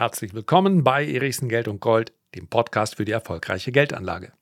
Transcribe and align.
herzlich 0.00 0.32
willkommen 0.32 0.82
bei 0.82 1.06
Erichsen 1.06 1.50
Geld 1.50 1.68
und 1.68 1.78
Gold, 1.78 2.14
dem 2.34 2.48
Podcast 2.48 2.96
für 2.96 3.04
die 3.04 3.12
erfolgreiche 3.12 3.70
Geldanlage. 3.70 4.32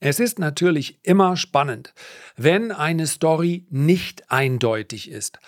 Es 0.00 0.18
ist 0.18 0.40
natürlich 0.40 0.98
immer 1.04 1.36
spannend, 1.36 1.94
wenn 2.36 2.72
eine 2.72 3.06
Story 3.06 3.64
nicht 3.70 4.28
eindeutig 4.28 5.08
ist. 5.08 5.38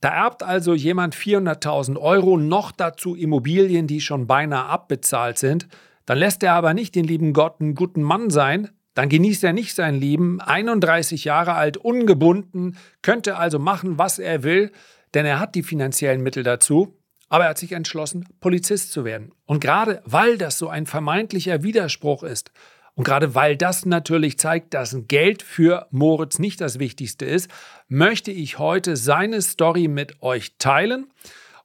Da 0.00 0.08
erbt 0.08 0.42
also 0.42 0.74
jemand 0.74 1.14
400.000 1.14 2.00
Euro, 2.00 2.36
noch 2.36 2.72
dazu 2.72 3.14
Immobilien, 3.14 3.86
die 3.86 4.00
schon 4.00 4.26
beinahe 4.26 4.64
abbezahlt 4.64 5.38
sind. 5.38 5.68
Dann 6.04 6.18
lässt 6.18 6.42
er 6.42 6.54
aber 6.54 6.74
nicht 6.74 6.96
den 6.96 7.04
lieben 7.04 7.32
Gott 7.32 7.60
einen 7.60 7.76
guten 7.76 8.02
Mann 8.02 8.28
sein, 8.28 8.70
dann 8.94 9.08
genießt 9.08 9.44
er 9.44 9.52
nicht 9.52 9.76
sein 9.76 10.00
Leben, 10.00 10.40
31 10.40 11.22
Jahre 11.22 11.54
alt, 11.54 11.76
ungebunden, 11.76 12.76
könnte 13.02 13.36
also 13.36 13.60
machen, 13.60 13.98
was 13.98 14.18
er 14.18 14.42
will, 14.42 14.72
denn 15.14 15.26
er 15.26 15.38
hat 15.38 15.54
die 15.54 15.62
finanziellen 15.62 16.24
Mittel 16.24 16.42
dazu. 16.42 16.95
Aber 17.28 17.44
er 17.44 17.50
hat 17.50 17.58
sich 17.58 17.72
entschlossen, 17.72 18.26
Polizist 18.40 18.92
zu 18.92 19.04
werden. 19.04 19.32
Und 19.46 19.60
gerade 19.60 20.02
weil 20.04 20.38
das 20.38 20.58
so 20.58 20.68
ein 20.68 20.86
vermeintlicher 20.86 21.62
Widerspruch 21.62 22.22
ist 22.22 22.52
und 22.96 23.04
gerade 23.04 23.34
weil 23.34 23.56
das 23.56 23.84
natürlich 23.84 24.38
zeigt, 24.38 24.72
dass 24.72 24.96
Geld 25.06 25.42
für 25.42 25.86
Moritz 25.90 26.38
nicht 26.38 26.62
das 26.62 26.78
Wichtigste 26.78 27.26
ist, 27.26 27.50
möchte 27.88 28.30
ich 28.30 28.58
heute 28.58 28.96
seine 28.96 29.42
Story 29.42 29.86
mit 29.86 30.22
euch 30.22 30.56
teilen. 30.58 31.06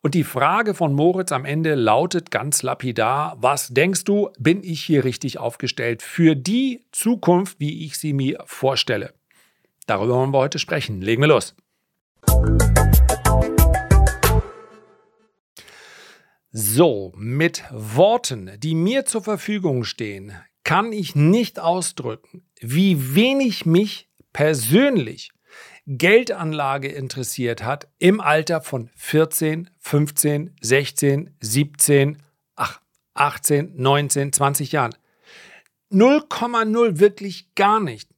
Und 0.02 0.14
die 0.14 0.26
Frage 0.26 0.74
von 0.74 0.94
Moritz 0.94 1.32
am 1.32 1.46
Ende 1.46 1.76
lautet 1.76 2.32
ganz 2.32 2.64
lapidar, 2.64 3.38
was 3.40 3.70
denkst 3.70 4.04
du, 4.04 4.30
bin 4.40 4.62
ich 4.64 4.82
hier 4.82 5.06
richtig 5.06 5.38
aufgestellt 5.38 6.02
für 6.02 6.36
die 6.36 6.84
Zukunft, 6.92 7.60
wie 7.60 7.86
ich 7.86 7.98
sie 7.98 8.12
mir 8.12 8.44
vorstelle? 8.46 9.14
Darüber 9.88 10.16
wollen 10.16 10.34
wir 10.34 10.40
heute 10.40 10.60
sprechen. 10.60 11.02
Legen 11.02 11.22
wir 11.22 11.30
los. 11.30 11.56
So, 16.54 17.14
mit 17.16 17.64
Worten, 17.72 18.52
die 18.58 18.76
mir 18.76 19.06
zur 19.06 19.24
Verfügung 19.24 19.86
stehen, 19.86 20.34
kann 20.66 20.92
ich 20.92 21.16
nicht 21.16 21.60
ausdrücken, 21.60 22.44
wie 22.60 23.16
wenig 23.16 23.66
mich 23.66 24.10
persönlich 24.34 25.32
Geldanlage 25.88 26.90
interessiert 26.90 27.64
hat 27.64 27.88
im 28.00 28.20
Alter 28.20 28.60
von 28.60 28.90
14, 28.96 29.70
15, 29.80 30.54
16, 30.60 31.38
17, 31.40 32.22
ach, 32.58 32.82
18, 33.14 33.74
19, 33.78 34.34
20 34.34 34.74
Jahren. 34.74 34.96
0,0 35.90 37.00
wirklich 37.00 37.56
gar 37.56 37.80
nicht. 37.80 38.10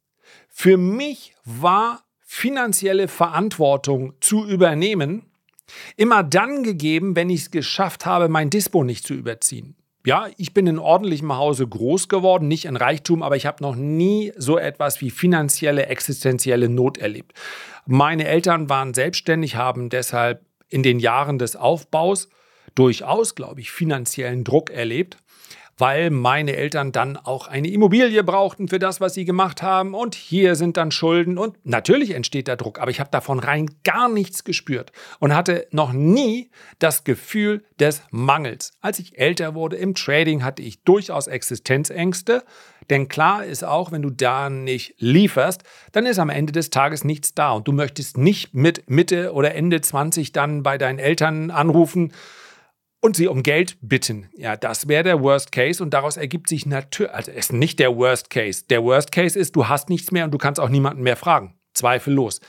Für 0.50 0.78
mich 0.78 1.36
war 1.46 2.04
finanzielle 2.20 3.08
Verantwortung 3.08 4.16
zu 4.22 4.44
übernehmen 4.44 5.30
Immer 5.96 6.24
dann 6.24 6.64
gegeben, 6.64 7.16
wenn 7.16 7.30
ich 7.30 7.42
es 7.42 7.52
geschafft 7.52 8.06
habe, 8.06 8.30
mein 8.30 8.50
Dispo 8.50 8.84
nicht 8.84 9.06
zu 9.06 9.14
überziehen. 9.14 9.76
Ja, 10.06 10.28
ich 10.38 10.54
bin 10.54 10.68
in 10.68 10.80
ordentlichem 10.80 11.34
Hause 11.34 11.66
groß 11.66 12.10
geworden, 12.10 12.50
nicht 12.50 12.66
in 12.66 12.76
Reichtum, 12.76 13.24
aber 13.24 13.38
ich 13.38 13.46
habe 13.46 13.64
noch 13.64 13.76
nie 13.76 14.34
so 14.36 14.58
etwas 14.58 15.00
wie 15.00 15.10
finanzielle, 15.10 15.86
existenzielle 15.86 16.68
Not 16.68 16.98
erlebt. 16.98 17.34
Meine 17.86 18.28
Eltern 18.28 18.70
waren 18.70 18.94
selbstständig, 18.94 19.56
haben 19.56 19.90
deshalb 19.90 20.46
in 20.68 20.84
den 20.84 21.00
Jahren 21.00 21.40
des 21.40 21.56
Aufbaus 21.56 22.28
durchaus, 22.76 23.36
glaube 23.36 23.62
ich, 23.62 23.72
finanziellen 23.72 24.44
Druck 24.44 24.72
erlebt 24.72 25.18
weil 25.78 26.10
meine 26.10 26.56
Eltern 26.56 26.92
dann 26.92 27.18
auch 27.18 27.48
eine 27.48 27.70
Immobilie 27.70 28.24
brauchten 28.24 28.68
für 28.68 28.80
das, 28.80 29.02
was 29.02 29.14
sie 29.14 29.26
gemacht 29.26 29.62
haben. 29.62 29.94
Und 29.94 30.16
hier 30.16 30.56
sind 30.56 30.78
dann 30.78 30.92
Schulden 30.92 31.38
und 31.38 31.58
natürlich 31.64 32.12
entsteht 32.12 32.48
der 32.48 32.58
Druck, 32.58 32.80
aber 32.80 32.92
ich 32.92 33.00
habe 33.00 33.10
davon 33.12 33.40
rein 33.40 33.70
gar 33.84 34.10
nichts 34.10 34.44
gespürt 34.44 34.92
und 35.20 35.36
hatte 35.36 35.68
noch 35.72 35.94
nie 35.94 36.50
das 36.80 37.04
Gefühl 37.04 37.64
des 37.80 38.02
Mangels. 38.12 38.72
Als 38.82 39.00
ich 39.00 39.18
älter 39.18 39.56
wurde 39.56 39.78
im 39.78 39.96
Trading, 39.96 40.44
hatte 40.44 40.62
ich 40.62 40.84
durchaus 40.84 41.28
Existenzängste. 41.28 42.44
Denn 42.90 43.08
klar 43.08 43.46
ist 43.46 43.64
auch, 43.64 43.92
wenn 43.92 44.02
du 44.02 44.10
da 44.10 44.50
nicht 44.50 44.96
lieferst, 44.98 45.64
dann 45.94 46.06
ist 46.06 46.20
am 46.20 46.30
Ende 46.30 46.52
des 46.52 46.70
Tages 46.70 47.04
nichts 47.04 47.34
da. 47.34 47.52
Und 47.52 47.68
du 47.68 47.72
möchtest 47.72 48.18
nicht 48.18 48.54
mit 48.54 48.90
Mitte 48.90 49.34
oder 49.34 49.56
Ende 49.56 49.80
20 49.82 50.34
dann 50.34 50.64
bei 50.64 50.78
deinen 50.78 51.00
Eltern 51.00 51.50
anrufen 51.50 52.12
und 53.04 53.18
sie 53.18 53.28
um 53.28 53.44
Geld 53.44 53.78
bitten. 53.82 54.30
Ja, 54.34 54.56
das 54.56 54.88
wäre 54.88 55.04
der 55.04 55.22
Worst 55.22 55.52
Case 55.52 55.84
und 55.84 55.94
daraus 55.94 56.16
ergibt 56.16 56.48
sich 56.48 56.66
natürlich, 56.66 57.14
also 57.14 57.32
ist 57.32 57.52
nicht 57.52 57.80
der 57.80 57.98
Worst 57.98 58.30
Case. 58.30 58.64
Der 58.70 58.82
Worst 58.82 59.12
Case 59.12 59.38
ist, 59.38 59.58
du 59.58 59.68
hast 59.68 59.90
nichts 59.90 60.12
mehr 60.12 60.24
und 60.24 60.32
du 60.32 60.38
kannst 60.38 60.58
auch 60.58 60.70
niemanden 60.70 61.04
mehr 61.04 61.18
fragen. 61.18 61.54
Zweifellos. 61.74 62.40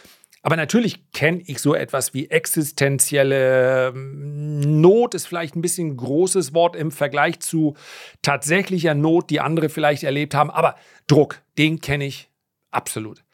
Aber 0.43 0.55
natürlich 0.55 1.11
kenne 1.11 1.43
ich 1.45 1.59
so 1.59 1.75
etwas 1.75 2.15
wie 2.15 2.31
existenzielle 2.31 3.89
ähm, 3.89 4.81
Not, 4.81 5.15
ist 5.15 5.27
vielleicht 5.27 5.57
ein 5.57 5.61
bisschen 5.63 5.97
großes 5.97 6.55
Wort 6.55 6.77
im 6.77 6.93
Vergleich 6.93 7.41
zu 7.41 7.75
tatsächlicher 8.23 8.95
Not, 8.95 9.31
die 9.31 9.41
andere 9.41 9.69
vielleicht 9.69 10.05
erlebt 10.05 10.37
haben. 10.37 10.51
Aber 10.51 10.77
Druck, 11.09 11.43
den 11.59 11.81
kenne 11.81 12.05
ich 12.05 12.31
absolut. 12.71 13.25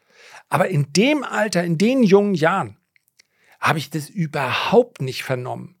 Aber 0.49 0.69
in 0.69 0.91
dem 0.93 1.23
Alter, 1.23 1.63
in 1.63 1.77
den 1.77 2.01
jungen 2.01 2.33
Jahren, 2.33 2.77
habe 3.59 3.77
ich 3.77 3.91
das 3.91 4.09
überhaupt 4.09 5.03
nicht 5.03 5.23
vernommen. 5.23 5.75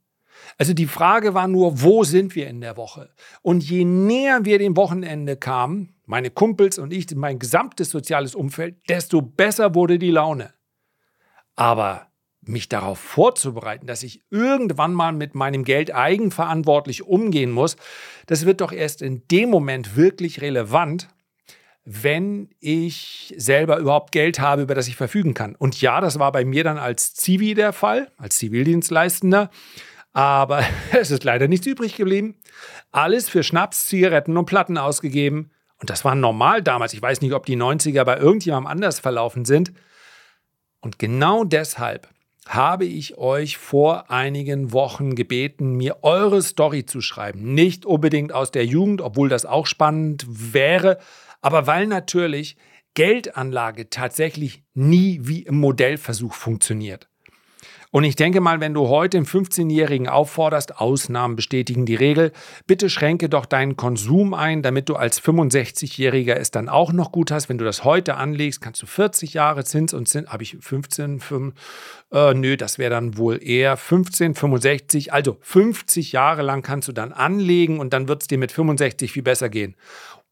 Also 0.57 0.73
die 0.73 0.87
Frage 0.87 1.33
war 1.33 1.47
nur, 1.47 1.81
wo 1.81 2.03
sind 2.03 2.35
wir 2.35 2.47
in 2.47 2.61
der 2.61 2.77
Woche? 2.77 3.09
Und 3.41 3.63
je 3.63 3.85
näher 3.85 4.45
wir 4.45 4.59
dem 4.59 4.75
Wochenende 4.75 5.37
kamen, 5.37 5.95
meine 6.05 6.29
Kumpels 6.29 6.77
und 6.77 6.91
ich, 6.91 7.13
mein 7.15 7.39
gesamtes 7.39 7.89
soziales 7.89 8.35
Umfeld, 8.35 8.77
desto 8.89 9.21
besser 9.21 9.75
wurde 9.75 9.97
die 9.97 10.11
Laune. 10.11 10.53
Aber 11.55 12.07
mich 12.41 12.69
darauf 12.69 12.99
vorzubereiten, 12.99 13.87
dass 13.87 14.03
ich 14.03 14.23
irgendwann 14.29 14.93
mal 14.93 15.13
mit 15.13 15.35
meinem 15.35 15.63
Geld 15.63 15.93
eigenverantwortlich 15.93 17.03
umgehen 17.03 17.51
muss, 17.51 17.75
das 18.25 18.45
wird 18.45 18.61
doch 18.61 18.71
erst 18.71 19.01
in 19.01 19.27
dem 19.29 19.49
Moment 19.49 19.95
wirklich 19.95 20.41
relevant, 20.41 21.07
wenn 21.83 22.49
ich 22.59 23.33
selber 23.37 23.77
überhaupt 23.77 24.11
Geld 24.11 24.39
habe, 24.39 24.63
über 24.63 24.75
das 24.75 24.87
ich 24.87 24.95
verfügen 24.95 25.33
kann. 25.33 25.55
Und 25.55 25.81
ja, 25.81 25.99
das 26.01 26.19
war 26.19 26.31
bei 26.31 26.45
mir 26.45 26.63
dann 26.63 26.77
als 26.77 27.13
Zivi 27.13 27.53
der 27.53 27.73
Fall, 27.73 28.11
als 28.17 28.37
Zivildienstleistender. 28.37 29.49
Aber 30.13 30.63
es 30.91 31.11
ist 31.11 31.23
leider 31.23 31.47
nichts 31.47 31.67
übrig 31.67 31.95
geblieben. 31.95 32.35
Alles 32.91 33.29
für 33.29 33.43
Schnaps, 33.43 33.87
Zigaretten 33.87 34.37
und 34.37 34.45
Platten 34.45 34.77
ausgegeben. 34.77 35.51
Und 35.79 35.89
das 35.89 36.05
war 36.05 36.15
normal 36.15 36.61
damals. 36.61 36.93
Ich 36.93 37.01
weiß 37.01 37.21
nicht, 37.21 37.33
ob 37.33 37.45
die 37.45 37.57
90er 37.57 38.03
bei 38.03 38.17
irgendjemandem 38.17 38.71
anders 38.71 38.99
verlaufen 38.99 39.45
sind. 39.45 39.73
Und 40.79 40.99
genau 40.99 41.43
deshalb 41.43 42.07
habe 42.47 42.85
ich 42.85 43.17
euch 43.17 43.57
vor 43.57 44.09
einigen 44.09 44.73
Wochen 44.73 45.15
gebeten, 45.15 45.75
mir 45.75 46.03
eure 46.03 46.41
Story 46.41 46.85
zu 46.85 47.01
schreiben. 47.01 47.53
Nicht 47.53 47.85
unbedingt 47.85 48.33
aus 48.33 48.51
der 48.51 48.65
Jugend, 48.65 49.01
obwohl 49.01 49.29
das 49.29 49.45
auch 49.45 49.67
spannend 49.67 50.25
wäre, 50.27 50.97
aber 51.41 51.67
weil 51.67 51.87
natürlich 51.87 52.57
Geldanlage 52.93 53.89
tatsächlich 53.89 54.63
nie 54.73 55.19
wie 55.21 55.43
im 55.43 55.57
Modellversuch 55.59 56.33
funktioniert. 56.33 57.10
Und 57.93 58.05
ich 58.05 58.15
denke 58.15 58.39
mal, 58.39 58.61
wenn 58.61 58.73
du 58.73 58.87
heute 58.87 59.17
im 59.17 59.25
15-Jährigen 59.25 60.07
aufforderst, 60.07 60.77
Ausnahmen 60.77 61.35
bestätigen 61.35 61.85
die 61.85 61.95
Regel, 61.95 62.31
bitte 62.65 62.89
schränke 62.89 63.27
doch 63.27 63.45
deinen 63.45 63.75
Konsum 63.75 64.33
ein, 64.33 64.61
damit 64.61 64.87
du 64.87 64.95
als 64.95 65.21
65-Jähriger 65.21 66.33
es 66.33 66.51
dann 66.51 66.69
auch 66.69 66.93
noch 66.93 67.11
gut 67.11 67.31
hast. 67.31 67.49
Wenn 67.49 67.57
du 67.57 67.65
das 67.65 67.83
heute 67.83 68.15
anlegst, 68.15 68.61
kannst 68.61 68.81
du 68.81 68.85
40 68.85 69.33
Jahre 69.33 69.65
Zins 69.65 69.93
und 69.93 70.07
Zins, 70.07 70.29
habe 70.29 70.43
ich 70.43 70.55
15, 70.57 71.19
5, 71.19 71.53
äh, 72.13 72.33
nö, 72.33 72.55
das 72.55 72.77
wäre 72.77 72.91
dann 72.91 73.17
wohl 73.17 73.43
eher 73.43 73.75
15, 73.75 74.35
65, 74.35 75.11
also 75.11 75.35
50 75.41 76.13
Jahre 76.13 76.43
lang 76.43 76.61
kannst 76.61 76.87
du 76.87 76.93
dann 76.93 77.11
anlegen 77.11 77.81
und 77.81 77.91
dann 77.91 78.07
wird 78.07 78.21
es 78.21 78.27
dir 78.29 78.37
mit 78.37 78.53
65 78.53 79.11
viel 79.11 79.23
besser 79.23 79.49
gehen. 79.49 79.75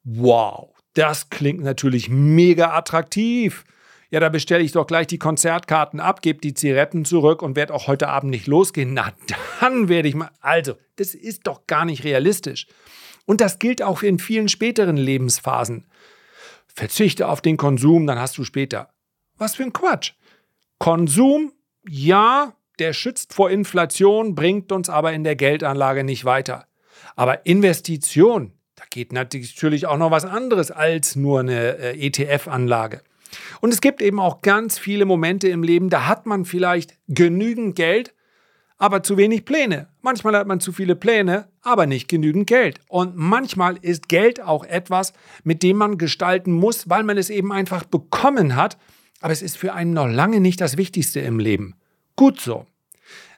Wow, 0.06 0.70
das 0.94 1.30
klingt 1.30 1.62
natürlich 1.62 2.10
mega 2.10 2.74
attraktiv 2.74 3.66
ja, 4.12 4.20
da 4.20 4.30
bestelle 4.30 4.64
ich 4.64 4.72
doch 4.72 4.88
gleich 4.88 5.08
die 5.08 5.20
Konzertkarten 5.20 6.00
ab, 6.00 6.22
gebe 6.22 6.40
die 6.40 6.56
Zigaretten 6.56 7.06
zurück 7.06 7.42
und 7.44 7.56
werde 7.56 7.74
auch 7.74 7.88
heute 7.88 8.10
Abend 8.10 8.32
nicht 8.32 8.48
losgehen. 8.48 8.94
Na, 8.94 9.14
dann 9.60 9.88
werde 9.88 10.10
ich 10.10 10.16
mal. 10.16 10.32
Also, 10.42 10.76
das 10.96 11.14
ist 11.14 11.46
doch 11.46 11.68
gar 11.68 11.86
nicht 11.86 12.04
realistisch. 12.04 12.68
Und 13.26 13.42
das 13.42 13.60
gilt 13.60 13.84
auch 13.84 14.02
in 14.02 14.18
vielen 14.18 14.50
späteren 14.50 14.98
Lebensphasen. 14.98 15.86
Verzichte 16.66 17.28
auf 17.28 17.42
den 17.42 17.58
Konsum, 17.58 18.08
dann 18.08 18.18
hast 18.18 18.38
du 18.38 18.44
später. 18.44 18.90
Was 19.38 19.56
für 19.56 19.64
ein 19.64 19.74
Quatsch. 19.74 20.14
Konsum, 20.80 21.52
ja, 21.88 22.54
der 22.80 22.94
schützt 22.94 23.34
vor 23.34 23.52
Inflation, 23.52 24.34
bringt 24.34 24.72
uns 24.72 24.90
aber 24.90 25.14
in 25.14 25.24
der 25.24 25.36
Geldanlage 25.36 26.04
nicht 26.04 26.26
weiter. 26.26 26.68
Aber 27.16 27.46
Investition, 27.46 28.54
da 28.76 28.84
geht 28.90 29.12
natürlich 29.12 29.86
auch 29.86 29.98
noch 29.98 30.10
was 30.10 30.26
anderes 30.26 30.72
als 30.72 31.16
nur 31.16 31.42
eine 31.42 31.78
äh, 31.78 32.08
ETF-Anlage. 32.08 33.04
Und 33.62 33.74
es 33.74 33.82
gibt 33.82 34.02
eben 34.02 34.20
auch 34.20 34.42
ganz 34.42 34.78
viele 34.78 35.06
Momente 35.06 35.48
im 35.50 35.64
Leben, 35.64 35.90
da 35.90 36.08
hat 36.08 36.26
man 36.26 36.46
vielleicht 36.46 36.98
genügend 37.08 37.76
Geld, 37.76 38.14
aber 38.78 39.04
zu 39.04 39.18
wenig 39.18 39.46
Pläne. 39.46 39.90
Manchmal 40.02 40.36
hat 40.36 40.48
man 40.48 40.60
zu 40.60 40.72
viele 40.72 40.96
Pläne, 40.96 41.50
aber 41.62 41.86
nicht 41.86 42.08
genügend 42.08 42.48
Geld. 42.48 42.80
Und 42.88 43.16
manchmal 43.16 43.78
ist 43.82 44.08
Geld 44.08 44.42
auch 44.42 44.64
etwas, 44.64 45.14
mit 45.44 45.64
dem 45.64 45.78
man 45.78 45.98
gestalten 45.98 46.54
muss, 46.54 46.90
weil 46.90 47.04
man 47.04 47.18
es 47.18 47.30
eben 47.30 47.52
einfach 47.52 47.84
bekommen 47.84 48.56
hat, 48.56 48.78
aber 49.22 49.34
es 49.34 49.42
ist 49.42 49.58
für 49.58 49.74
einen 49.74 49.94
noch 49.94 50.08
lange 50.08 50.40
nicht 50.40 50.62
das 50.62 50.78
Wichtigste 50.78 51.20
im 51.20 51.40
Leben. 51.40 51.76
Gut 52.16 52.40
so. 52.40 52.66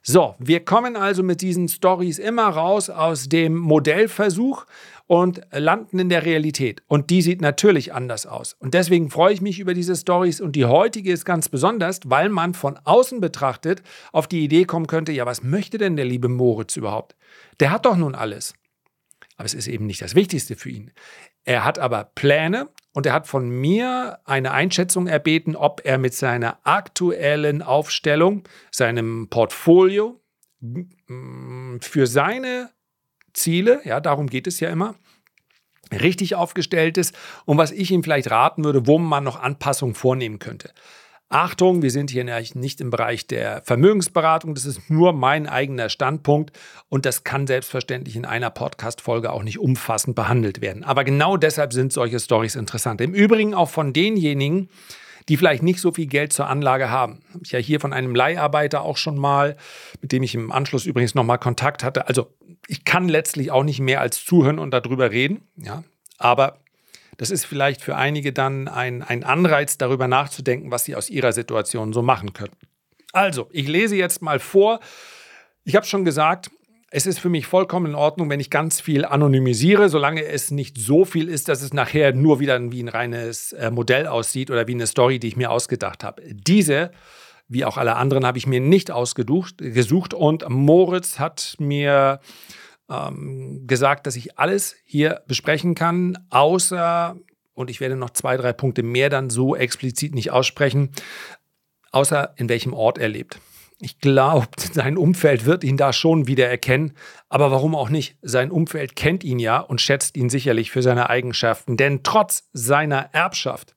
So, 0.04 0.34
wir 0.40 0.66
kommen 0.66 0.96
also 0.96 1.22
mit 1.22 1.42
diesen 1.42 1.70
Stories 1.70 2.18
immer 2.18 2.48
raus 2.48 2.90
aus 2.90 3.30
dem 3.30 3.56
Modellversuch 3.56 4.66
und 5.12 5.42
landen 5.52 6.00
in 6.00 6.08
der 6.08 6.24
Realität. 6.24 6.84
Und 6.88 7.10
die 7.10 7.22
sieht 7.22 7.42
natürlich 7.42 7.94
anders 7.94 8.26
aus. 8.26 8.54
Und 8.54 8.74
deswegen 8.74 9.10
freue 9.10 9.34
ich 9.34 9.42
mich 9.42 9.60
über 9.60 9.74
diese 9.74 9.98
Stories. 9.98 10.40
Und 10.40 10.56
die 10.56 10.64
heutige 10.64 11.12
ist 11.12 11.26
ganz 11.26 11.50
besonders, 11.50 12.00
weil 12.06 12.30
man 12.30 12.54
von 12.54 12.80
außen 12.82 13.20
betrachtet 13.20 13.84
auf 14.14 14.30
die 14.30 14.42
Idee 14.42 14.64
kommen 14.64 14.88
könnte, 14.88 15.12
ja, 15.12 15.26
was 15.26 15.44
möchte 15.44 15.78
denn 15.78 15.98
der 15.98 16.06
liebe 16.06 16.30
Moritz 16.30 16.78
überhaupt? 16.78 17.18
Der 17.60 17.72
hat 17.72 17.86
doch 17.86 17.98
nun 17.98 18.16
alles. 18.16 18.54
Aber 19.36 19.46
es 19.46 19.54
ist 19.54 19.68
eben 19.68 19.86
nicht 19.86 20.02
das 20.02 20.16
Wichtigste 20.16 20.56
für 20.56 20.70
ihn. 20.70 20.92
Er 21.44 21.66
hat 21.66 21.78
aber 21.78 22.06
Pläne 22.16 22.70
und 22.94 23.06
er 23.06 23.12
hat 23.12 23.28
von 23.28 23.50
mir 23.50 24.20
eine 24.24 24.52
Einschätzung 24.52 25.08
erbeten, 25.08 25.58
ob 25.58 25.82
er 25.84 25.98
mit 25.98 26.14
seiner 26.14 26.60
aktuellen 26.64 27.62
Aufstellung, 27.62 28.44
seinem 28.72 29.28
Portfolio 29.30 30.22
für 31.82 32.08
seine 32.08 32.70
Ziele, 33.34 33.82
ja, 33.84 34.00
darum 34.00 34.28
geht 34.28 34.48
es 34.48 34.60
ja 34.60 34.70
immer, 34.70 34.96
richtig 35.92 36.36
aufgestellt 36.36 36.98
ist 36.98 37.16
und 37.46 37.58
was 37.58 37.72
ich 37.72 37.92
ihm 37.92 38.04
vielleicht 38.04 38.32
raten 38.32 38.64
würde, 38.64 38.88
wo 38.88 38.98
man 38.98 39.24
noch 39.24 39.42
Anpassungen 39.42 39.96
vornehmen 39.96 40.40
könnte. 40.40 40.72
Achtung, 41.34 41.82
wir 41.82 41.92
sind 41.92 42.12
hier 42.12 42.26
nicht 42.26 42.82
im 42.82 42.90
Bereich 42.90 43.26
der 43.26 43.62
Vermögensberatung, 43.64 44.54
das 44.54 44.66
ist 44.66 44.90
nur 44.90 45.14
mein 45.14 45.48
eigener 45.48 45.88
Standpunkt 45.88 46.52
und 46.90 47.06
das 47.06 47.24
kann 47.24 47.48
selbstverständlich 47.48 48.18
in 48.18 48.26
einer 48.26 48.50
Podcast-Folge 48.50 49.32
auch 49.32 49.42
nicht 49.42 49.58
umfassend 49.58 50.14
behandelt 50.14 50.60
werden. 50.60 50.84
Aber 50.84 51.06
genau 51.06 51.38
deshalb 51.38 51.72
sind 51.72 51.94
solche 51.94 52.20
Stories 52.20 52.56
interessant. 52.56 53.00
Im 53.00 53.14
Übrigen 53.14 53.54
auch 53.54 53.70
von 53.70 53.94
denjenigen, 53.94 54.68
die 55.30 55.38
vielleicht 55.38 55.64
nicht 55.64 55.80
so 55.80 55.92
viel 55.92 56.08
Geld 56.08 56.34
zur 56.34 56.48
Anlage 56.48 56.90
haben. 56.90 57.22
Habe 57.34 57.44
ich 57.44 57.52
ja 57.52 57.60
hier 57.60 57.80
von 57.80 57.94
einem 57.94 58.16
Leiharbeiter 58.16 58.82
auch 58.82 58.98
schon 58.98 59.18
mal, 59.18 59.56
mit 60.02 60.12
dem 60.12 60.24
ich 60.24 60.36
im 60.36 60.52
Anschluss 60.52 60.86
übrigens 60.86 61.16
nochmal 61.16 61.40
Kontakt 61.40 61.84
hatte. 61.84 62.08
Also 62.08 62.34
ich 62.68 62.86
kann 62.86 63.10
letztlich 63.10 63.52
auch 63.52 63.64
nicht 63.64 63.80
mehr 63.80 64.02
als 64.02 64.24
zuhören 64.24 64.60
und 64.60 64.72
darüber 64.72 65.12
reden. 65.12 65.42
Ja, 65.58 65.84
aber 66.18 66.58
das 67.18 67.30
ist 67.30 67.46
vielleicht 67.46 67.82
für 67.82 67.96
einige 67.96 68.34
dann 68.34 68.68
ein, 68.68 69.04
ein 69.04 69.24
Anreiz, 69.24 69.78
darüber 69.78 70.08
nachzudenken, 70.08 70.72
was 70.72 70.86
sie 70.86 70.96
aus 70.96 71.10
ihrer 71.10 71.34
Situation 71.34 71.94
so 71.94 72.02
machen 72.02 72.34
können. 72.34 72.56
Also, 73.14 73.48
ich 73.52 73.68
lese 73.68 73.96
jetzt 73.96 74.22
mal 74.22 74.40
vor. 74.40 74.80
Ich 75.64 75.76
habe 75.76 75.86
schon 75.86 76.06
gesagt, 76.06 76.50
es 76.94 77.08
ist 77.08 77.20
für 77.20 77.30
mich 77.30 77.48
vollkommen 77.48 77.88
in 77.88 77.96
Ordnung, 77.96 78.30
wenn 78.30 78.42
ich 78.42 78.50
ganz 78.50 78.82
viel 78.82 79.06
anonymisiere, 79.06 79.88
solange 79.88 80.26
es 80.26 80.52
nicht 80.52 80.78
so 80.78 81.06
viel 81.06 81.30
ist, 81.30 81.48
dass 81.48 81.62
es 81.62 81.74
nachher 81.74 82.14
nur 82.14 82.42
wieder 82.42 82.60
wie 82.70 82.84
ein 82.84 82.90
reines 82.90 83.54
äh, 83.54 83.72
Modell 83.72 84.08
aussieht 84.08 84.52
oder 84.52 84.68
wie 84.68 84.74
eine 84.74 84.88
Story, 84.88 85.18
die 85.18 85.30
ich 85.30 85.38
mir 85.38 85.52
ausgedacht 85.52 86.04
habe. 86.04 86.22
Diese, 86.30 86.92
wie 87.48 87.64
auch 87.64 87.78
alle 87.78 87.96
anderen, 87.96 88.26
habe 88.26 88.38
ich 88.38 88.46
mir 88.46 88.60
nicht 88.60 88.92
ausgesucht 88.92 90.14
und 90.14 90.50
Moritz 90.50 91.18
hat 91.18 91.56
mir 91.60 92.20
ähm, 92.90 93.64
gesagt, 93.68 94.06
dass 94.06 94.18
ich 94.18 94.38
alles 94.38 94.76
hier 94.84 95.22
besprechen 95.28 95.76
kann, 95.76 96.18
außer, 96.30 97.16
und 97.54 97.70
ich 97.70 97.80
werde 97.80 97.96
noch 97.96 98.10
zwei, 98.10 98.36
drei 98.36 98.52
Punkte 98.52 98.84
mehr 98.84 99.10
dann 99.10 99.30
so 99.30 99.56
explizit 99.56 100.14
nicht 100.14 100.32
aussprechen, 100.32 100.90
außer 101.94 102.34
in 102.36 102.50
welchem 102.50 102.74
Ort 102.74 102.98
er 102.98 103.08
lebt. 103.08 103.40
Ich 103.82 104.00
glaube, 104.00 104.48
sein 104.74 104.98
Umfeld 104.98 105.46
wird 105.46 105.64
ihn 105.64 105.78
da 105.78 105.92
schon 105.92 106.28
wieder 106.28 106.48
erkennen. 106.48 106.94
Aber 107.30 107.52
warum 107.52 107.76
auch 107.76 107.90
nicht? 107.90 108.16
Sein 108.22 108.52
Umfeld 108.52 108.96
kennt 108.96 109.24
ihn 109.24 109.40
ja 109.40 109.60
und 109.60 109.82
schätzt 109.82 110.16
ihn 110.16 110.30
sicherlich 110.30 110.72
für 110.72 110.82
seine 110.82 111.10
Eigenschaften. 111.10 111.78
Denn 111.78 112.04
trotz 112.04 112.50
seiner 112.54 113.10
Erbschaft 113.14 113.76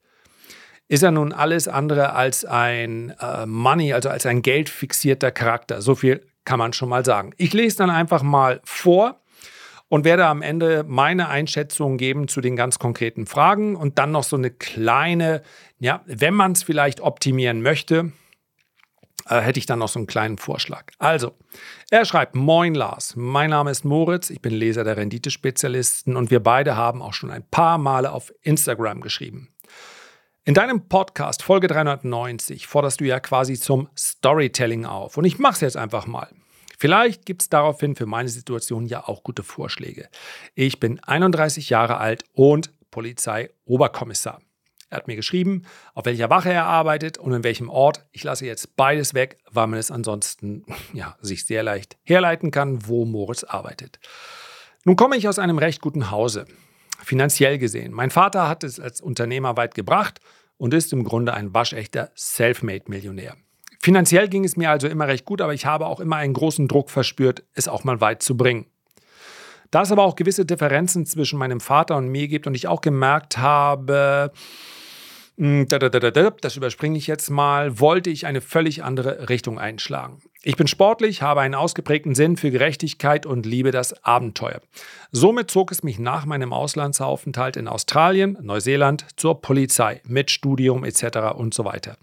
ist 0.88 1.02
er 1.02 1.10
nun 1.10 1.32
alles 1.32 1.66
andere 1.66 2.12
als 2.12 2.44
ein 2.44 3.14
äh, 3.18 3.46
Money, 3.46 3.94
also 3.94 4.10
als 4.10 4.26
ein 4.26 4.42
geldfixierter 4.42 5.30
Charakter. 5.30 5.80
So 5.80 5.94
viel 5.94 6.26
kann 6.44 6.58
man 6.58 6.74
schon 6.74 6.90
mal 6.90 7.04
sagen. 7.04 7.32
Ich 7.38 7.54
lese 7.54 7.78
dann 7.78 7.90
einfach 7.90 8.22
mal 8.22 8.60
vor 8.64 9.20
und 9.88 10.04
werde 10.04 10.26
am 10.26 10.42
Ende 10.42 10.84
meine 10.86 11.28
Einschätzung 11.28 11.96
geben 11.96 12.28
zu 12.28 12.42
den 12.42 12.56
ganz 12.56 12.78
konkreten 12.78 13.26
Fragen 13.26 13.76
und 13.76 13.98
dann 13.98 14.10
noch 14.10 14.24
so 14.24 14.36
eine 14.36 14.50
kleine, 14.50 15.42
ja, 15.78 16.02
wenn 16.04 16.34
man 16.34 16.52
es 16.52 16.62
vielleicht 16.62 17.00
optimieren 17.00 17.62
möchte, 17.62 18.12
äh, 19.28 19.40
hätte 19.40 19.58
ich 19.58 19.66
dann 19.66 19.78
noch 19.78 19.88
so 19.88 19.98
einen 19.98 20.06
kleinen 20.06 20.38
Vorschlag. 20.38 20.92
Also, 20.98 21.32
er 21.90 22.04
schreibt, 22.04 22.34
Moin 22.34 22.74
Lars, 22.74 23.14
mein 23.16 23.50
Name 23.50 23.70
ist 23.70 23.84
Moritz, 23.84 24.30
ich 24.30 24.40
bin 24.40 24.52
Leser 24.54 24.84
der 24.84 24.96
Renditespezialisten 24.96 26.16
und 26.16 26.30
wir 26.30 26.40
beide 26.40 26.76
haben 26.76 27.02
auch 27.02 27.14
schon 27.14 27.30
ein 27.30 27.48
paar 27.48 27.78
Male 27.78 28.12
auf 28.12 28.32
Instagram 28.42 29.00
geschrieben. 29.00 29.48
In 30.44 30.52
deinem 30.52 30.88
Podcast 30.88 31.42
Folge 31.42 31.68
390 31.68 32.66
forderst 32.66 33.00
du 33.00 33.04
ja 33.04 33.18
quasi 33.18 33.54
zum 33.54 33.88
Storytelling 33.96 34.84
auf 34.84 35.16
und 35.16 35.24
ich 35.24 35.38
mache 35.38 35.54
es 35.54 35.60
jetzt 35.62 35.76
einfach 35.76 36.06
mal. 36.06 36.28
Vielleicht 36.78 37.24
gibt 37.24 37.42
es 37.42 37.48
daraufhin 37.48 37.96
für 37.96 38.04
meine 38.04 38.28
Situation 38.28 38.84
ja 38.84 39.08
auch 39.08 39.22
gute 39.22 39.42
Vorschläge. 39.42 40.08
Ich 40.54 40.80
bin 40.80 41.02
31 41.02 41.70
Jahre 41.70 41.96
alt 41.96 42.24
und 42.34 42.72
Polizei-Oberkommissar. 42.90 44.40
Er 44.94 44.98
hat 44.98 45.08
mir 45.08 45.16
geschrieben, 45.16 45.62
auf 45.94 46.04
welcher 46.04 46.30
Wache 46.30 46.52
er 46.52 46.66
arbeitet 46.66 47.18
und 47.18 47.32
in 47.32 47.42
welchem 47.42 47.68
Ort. 47.68 48.06
Ich 48.12 48.22
lasse 48.22 48.46
jetzt 48.46 48.76
beides 48.76 49.12
weg, 49.12 49.38
weil 49.50 49.66
man 49.66 49.80
es 49.80 49.90
ansonsten 49.90 50.64
ja, 50.92 51.16
sich 51.20 51.46
sehr 51.46 51.64
leicht 51.64 51.96
herleiten 52.04 52.52
kann, 52.52 52.86
wo 52.86 53.04
Moritz 53.04 53.42
arbeitet. 53.42 53.98
Nun 54.84 54.94
komme 54.94 55.16
ich 55.16 55.26
aus 55.26 55.40
einem 55.40 55.58
recht 55.58 55.80
guten 55.80 56.12
Hause, 56.12 56.44
finanziell 57.02 57.58
gesehen. 57.58 57.92
Mein 57.92 58.10
Vater 58.10 58.48
hat 58.48 58.62
es 58.62 58.78
als 58.78 59.00
Unternehmer 59.00 59.56
weit 59.56 59.74
gebracht 59.74 60.20
und 60.58 60.72
ist 60.74 60.92
im 60.92 61.02
Grunde 61.02 61.34
ein 61.34 61.52
waschechter 61.52 62.12
Selfmade-Millionär. 62.14 63.34
Finanziell 63.80 64.28
ging 64.28 64.44
es 64.44 64.56
mir 64.56 64.70
also 64.70 64.86
immer 64.86 65.08
recht 65.08 65.24
gut, 65.24 65.40
aber 65.40 65.54
ich 65.54 65.66
habe 65.66 65.86
auch 65.86 65.98
immer 65.98 66.16
einen 66.16 66.34
großen 66.34 66.68
Druck 66.68 66.88
verspürt, 66.88 67.42
es 67.54 67.66
auch 67.66 67.82
mal 67.82 68.00
weit 68.00 68.22
zu 68.22 68.36
bringen. 68.36 68.66
Da 69.74 69.82
es 69.82 69.90
aber 69.90 70.04
auch 70.04 70.14
gewisse 70.14 70.46
Differenzen 70.46 71.04
zwischen 71.04 71.36
meinem 71.36 71.58
Vater 71.58 71.96
und 71.96 72.06
mir 72.06 72.28
gibt 72.28 72.46
und 72.46 72.54
ich 72.54 72.68
auch 72.68 72.80
gemerkt 72.80 73.38
habe, 73.38 74.30
das 75.36 76.56
überspringe 76.56 76.96
ich 76.96 77.06
jetzt 77.06 77.28
mal, 77.28 77.80
wollte 77.80 78.10
ich 78.10 78.26
eine 78.26 78.40
völlig 78.40 78.84
andere 78.84 79.28
Richtung 79.28 79.58
einschlagen. 79.58 80.22
Ich 80.42 80.56
bin 80.56 80.66
sportlich, 80.66 81.22
habe 81.22 81.40
einen 81.40 81.54
ausgeprägten 81.54 82.14
Sinn 82.14 82.36
für 82.36 82.50
Gerechtigkeit 82.50 83.26
und 83.26 83.46
liebe 83.46 83.70
das 83.70 84.04
Abenteuer. 84.04 84.60
Somit 85.10 85.50
zog 85.50 85.72
es 85.72 85.82
mich 85.82 85.98
nach 85.98 86.26
meinem 86.26 86.52
Auslandsaufenthalt 86.52 87.56
in 87.56 87.66
Australien, 87.66 88.38
Neuseeland 88.42 89.06
zur 89.16 89.40
Polizei 89.40 90.02
mit 90.06 90.30
Studium 90.30 90.84
etc. 90.84 91.34
und 91.34 91.54
so 91.54 91.64
weiter. 91.64 91.96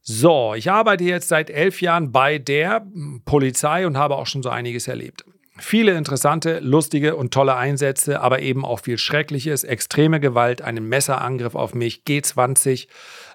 So, 0.00 0.54
ich 0.54 0.70
arbeite 0.70 1.04
jetzt 1.04 1.28
seit 1.28 1.50
elf 1.50 1.82
Jahren 1.82 2.10
bei 2.10 2.38
der 2.38 2.86
Polizei 3.26 3.86
und 3.86 3.98
habe 3.98 4.16
auch 4.16 4.26
schon 4.26 4.42
so 4.42 4.48
einiges 4.48 4.88
erlebt. 4.88 5.24
Viele 5.60 5.96
interessante, 5.96 6.60
lustige 6.60 7.16
und 7.16 7.34
tolle 7.34 7.56
Einsätze, 7.56 8.20
aber 8.20 8.40
eben 8.40 8.64
auch 8.64 8.80
viel 8.80 8.98
Schreckliches, 8.98 9.64
extreme 9.64 10.20
Gewalt, 10.20 10.62
einen 10.62 10.88
Messerangriff 10.88 11.54
auf 11.54 11.74
mich, 11.74 12.02
G20, 12.06 12.86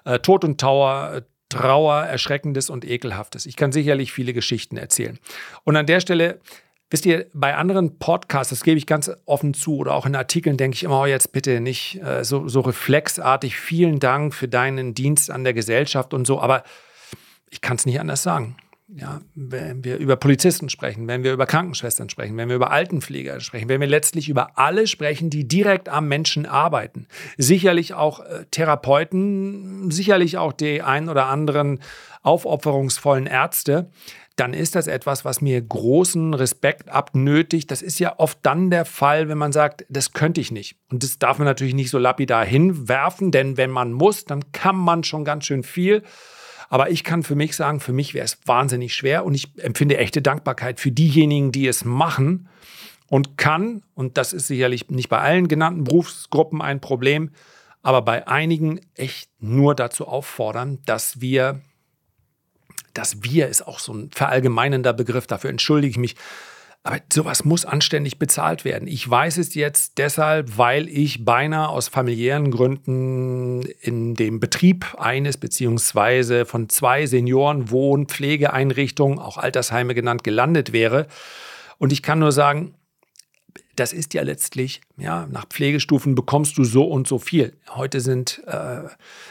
äh, 0.04 0.18
Tod 0.20 0.44
und 0.44 0.60
Trauer, 0.60 1.12
äh, 1.16 1.22
Trauer, 1.50 2.02
Erschreckendes 2.02 2.70
und 2.70 2.84
Ekelhaftes. 2.84 3.46
Ich 3.46 3.56
kann 3.56 3.72
sicherlich 3.72 4.12
viele 4.12 4.32
Geschichten 4.32 4.76
erzählen. 4.76 5.18
Und 5.64 5.76
an 5.76 5.86
der 5.86 6.00
Stelle, 6.00 6.40
wisst 6.90 7.04
ihr, 7.06 7.26
bei 7.34 7.54
anderen 7.54 7.98
Podcasts, 7.98 8.50
das 8.50 8.64
gebe 8.64 8.78
ich 8.78 8.86
ganz 8.86 9.10
offen 9.26 9.52
zu, 9.52 9.76
oder 9.76 9.94
auch 9.94 10.06
in 10.06 10.16
Artikeln 10.16 10.56
denke 10.56 10.76
ich 10.76 10.84
immer, 10.84 11.02
oh, 11.02 11.06
jetzt 11.06 11.32
bitte 11.32 11.60
nicht 11.60 12.02
äh, 12.02 12.24
so, 12.24 12.48
so 12.48 12.60
reflexartig, 12.60 13.56
vielen 13.56 14.00
Dank 14.00 14.34
für 14.34 14.48
deinen 14.48 14.94
Dienst 14.94 15.30
an 15.30 15.44
der 15.44 15.52
Gesellschaft 15.52 16.14
und 16.14 16.26
so, 16.26 16.40
aber 16.40 16.64
ich 17.50 17.60
kann 17.60 17.76
es 17.76 17.86
nicht 17.86 18.00
anders 18.00 18.22
sagen 18.22 18.56
ja, 18.96 19.20
wenn 19.34 19.82
wir 19.82 19.96
über 19.96 20.14
Polizisten 20.14 20.68
sprechen, 20.68 21.08
wenn 21.08 21.24
wir 21.24 21.32
über 21.32 21.46
Krankenschwestern 21.46 22.08
sprechen, 22.08 22.36
wenn 22.36 22.48
wir 22.48 22.56
über 22.56 22.70
Altenpfleger 22.70 23.40
sprechen, 23.40 23.68
wenn 23.68 23.80
wir 23.80 23.88
letztlich 23.88 24.28
über 24.28 24.56
alle 24.56 24.86
sprechen, 24.86 25.30
die 25.30 25.48
direkt 25.48 25.88
am 25.88 26.06
Menschen 26.06 26.46
arbeiten. 26.46 27.08
Sicherlich 27.36 27.94
auch 27.94 28.20
äh, 28.20 28.44
Therapeuten, 28.52 29.90
sicherlich 29.90 30.38
auch 30.38 30.52
die 30.52 30.80
ein 30.80 31.08
oder 31.08 31.26
anderen 31.26 31.80
aufopferungsvollen 32.22 33.26
Ärzte, 33.26 33.90
dann 34.36 34.54
ist 34.54 34.76
das 34.76 34.86
etwas, 34.86 35.24
was 35.24 35.40
mir 35.40 35.60
großen 35.60 36.32
Respekt 36.34 36.88
abnötigt. 36.88 37.70
Das 37.70 37.82
ist 37.82 37.98
ja 37.98 38.14
oft 38.18 38.38
dann 38.42 38.70
der 38.70 38.84
Fall, 38.84 39.28
wenn 39.28 39.38
man 39.38 39.52
sagt, 39.52 39.84
das 39.88 40.12
könnte 40.12 40.40
ich 40.40 40.52
nicht. 40.52 40.76
Und 40.90 41.02
das 41.02 41.18
darf 41.18 41.38
man 41.38 41.46
natürlich 41.46 41.74
nicht 41.74 41.90
so 41.90 41.98
lapidar 41.98 42.44
hinwerfen, 42.44 43.32
denn 43.32 43.56
wenn 43.56 43.70
man 43.70 43.92
muss, 43.92 44.24
dann 44.24 44.52
kann 44.52 44.76
man 44.76 45.02
schon 45.02 45.24
ganz 45.24 45.46
schön 45.46 45.64
viel. 45.64 46.02
Aber 46.74 46.90
ich 46.90 47.04
kann 47.04 47.22
für 47.22 47.36
mich 47.36 47.54
sagen, 47.54 47.78
für 47.78 47.92
mich 47.92 48.14
wäre 48.14 48.24
es 48.24 48.36
wahnsinnig 48.46 48.96
schwer 48.96 49.24
und 49.24 49.32
ich 49.32 49.56
empfinde 49.58 49.96
echte 49.96 50.20
Dankbarkeit 50.20 50.80
für 50.80 50.90
diejenigen, 50.90 51.52
die 51.52 51.68
es 51.68 51.84
machen 51.84 52.48
und 53.08 53.38
kann, 53.38 53.84
und 53.94 54.18
das 54.18 54.32
ist 54.32 54.48
sicherlich 54.48 54.90
nicht 54.90 55.08
bei 55.08 55.20
allen 55.20 55.46
genannten 55.46 55.84
Berufsgruppen 55.84 56.60
ein 56.60 56.80
Problem, 56.80 57.30
aber 57.82 58.02
bei 58.02 58.26
einigen 58.26 58.80
echt 58.96 59.30
nur 59.38 59.76
dazu 59.76 60.08
auffordern, 60.08 60.80
dass 60.84 61.20
wir, 61.20 61.60
das 62.92 63.22
wir 63.22 63.46
ist 63.46 63.68
auch 63.68 63.78
so 63.78 63.94
ein 63.94 64.10
verallgemeinender 64.10 64.92
Begriff, 64.94 65.28
dafür 65.28 65.50
entschuldige 65.50 65.92
ich 65.92 65.98
mich, 65.98 66.16
Aber 66.86 66.98
sowas 67.10 67.46
muss 67.46 67.64
anständig 67.64 68.18
bezahlt 68.18 68.66
werden. 68.66 68.86
Ich 68.88 69.08
weiß 69.08 69.38
es 69.38 69.54
jetzt 69.54 69.96
deshalb, 69.96 70.58
weil 70.58 70.86
ich 70.90 71.24
beinahe 71.24 71.70
aus 71.70 71.88
familiären 71.88 72.50
Gründen 72.50 73.62
in 73.80 74.14
dem 74.14 74.38
Betrieb 74.38 74.94
eines 74.98 75.38
beziehungsweise 75.38 76.44
von 76.44 76.68
zwei 76.68 77.06
Seniorenwohnpflegeeinrichtungen, 77.06 79.18
auch 79.18 79.38
Altersheime 79.38 79.94
genannt, 79.94 80.24
gelandet 80.24 80.74
wäre. 80.74 81.06
Und 81.78 81.90
ich 81.90 82.02
kann 82.02 82.18
nur 82.18 82.32
sagen, 82.32 82.74
das 83.76 83.92
ist 83.92 84.14
ja 84.14 84.22
letztlich, 84.22 84.80
ja, 84.96 85.26
nach 85.30 85.46
Pflegestufen 85.46 86.14
bekommst 86.14 86.56
du 86.58 86.64
so 86.64 86.84
und 86.84 87.06
so 87.06 87.18
viel. 87.18 87.56
Heute 87.70 88.00
sind 88.00 88.42
äh, 88.46 88.82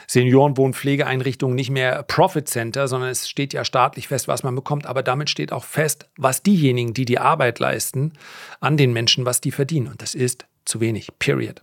Seniorenwohnpflegeeinrichtungen 0.07 1.55
nicht 1.55 1.69
mehr 1.69 2.03
Profit 2.03 2.47
Center, 2.47 2.88
sondern 2.88 3.09
es 3.09 3.29
steht 3.29 3.53
ja 3.53 3.65
staatlich 3.65 4.07
fest, 4.07 4.27
was 4.27 4.43
man 4.43 4.55
bekommt. 4.55 4.85
Aber 4.85 5.03
damit 5.03 5.29
steht 5.29 5.51
auch 5.51 5.63
fest, 5.63 6.09
was 6.17 6.43
diejenigen, 6.43 6.93
die 6.93 7.05
die 7.05 7.19
Arbeit 7.19 7.59
leisten, 7.59 8.13
an 8.59 8.77
den 8.77 8.93
Menschen, 8.93 9.25
was 9.25 9.41
die 9.41 9.51
verdienen. 9.51 9.88
Und 9.88 10.01
das 10.01 10.15
ist 10.15 10.45
zu 10.65 10.79
wenig. 10.79 11.09
Period. 11.19 11.62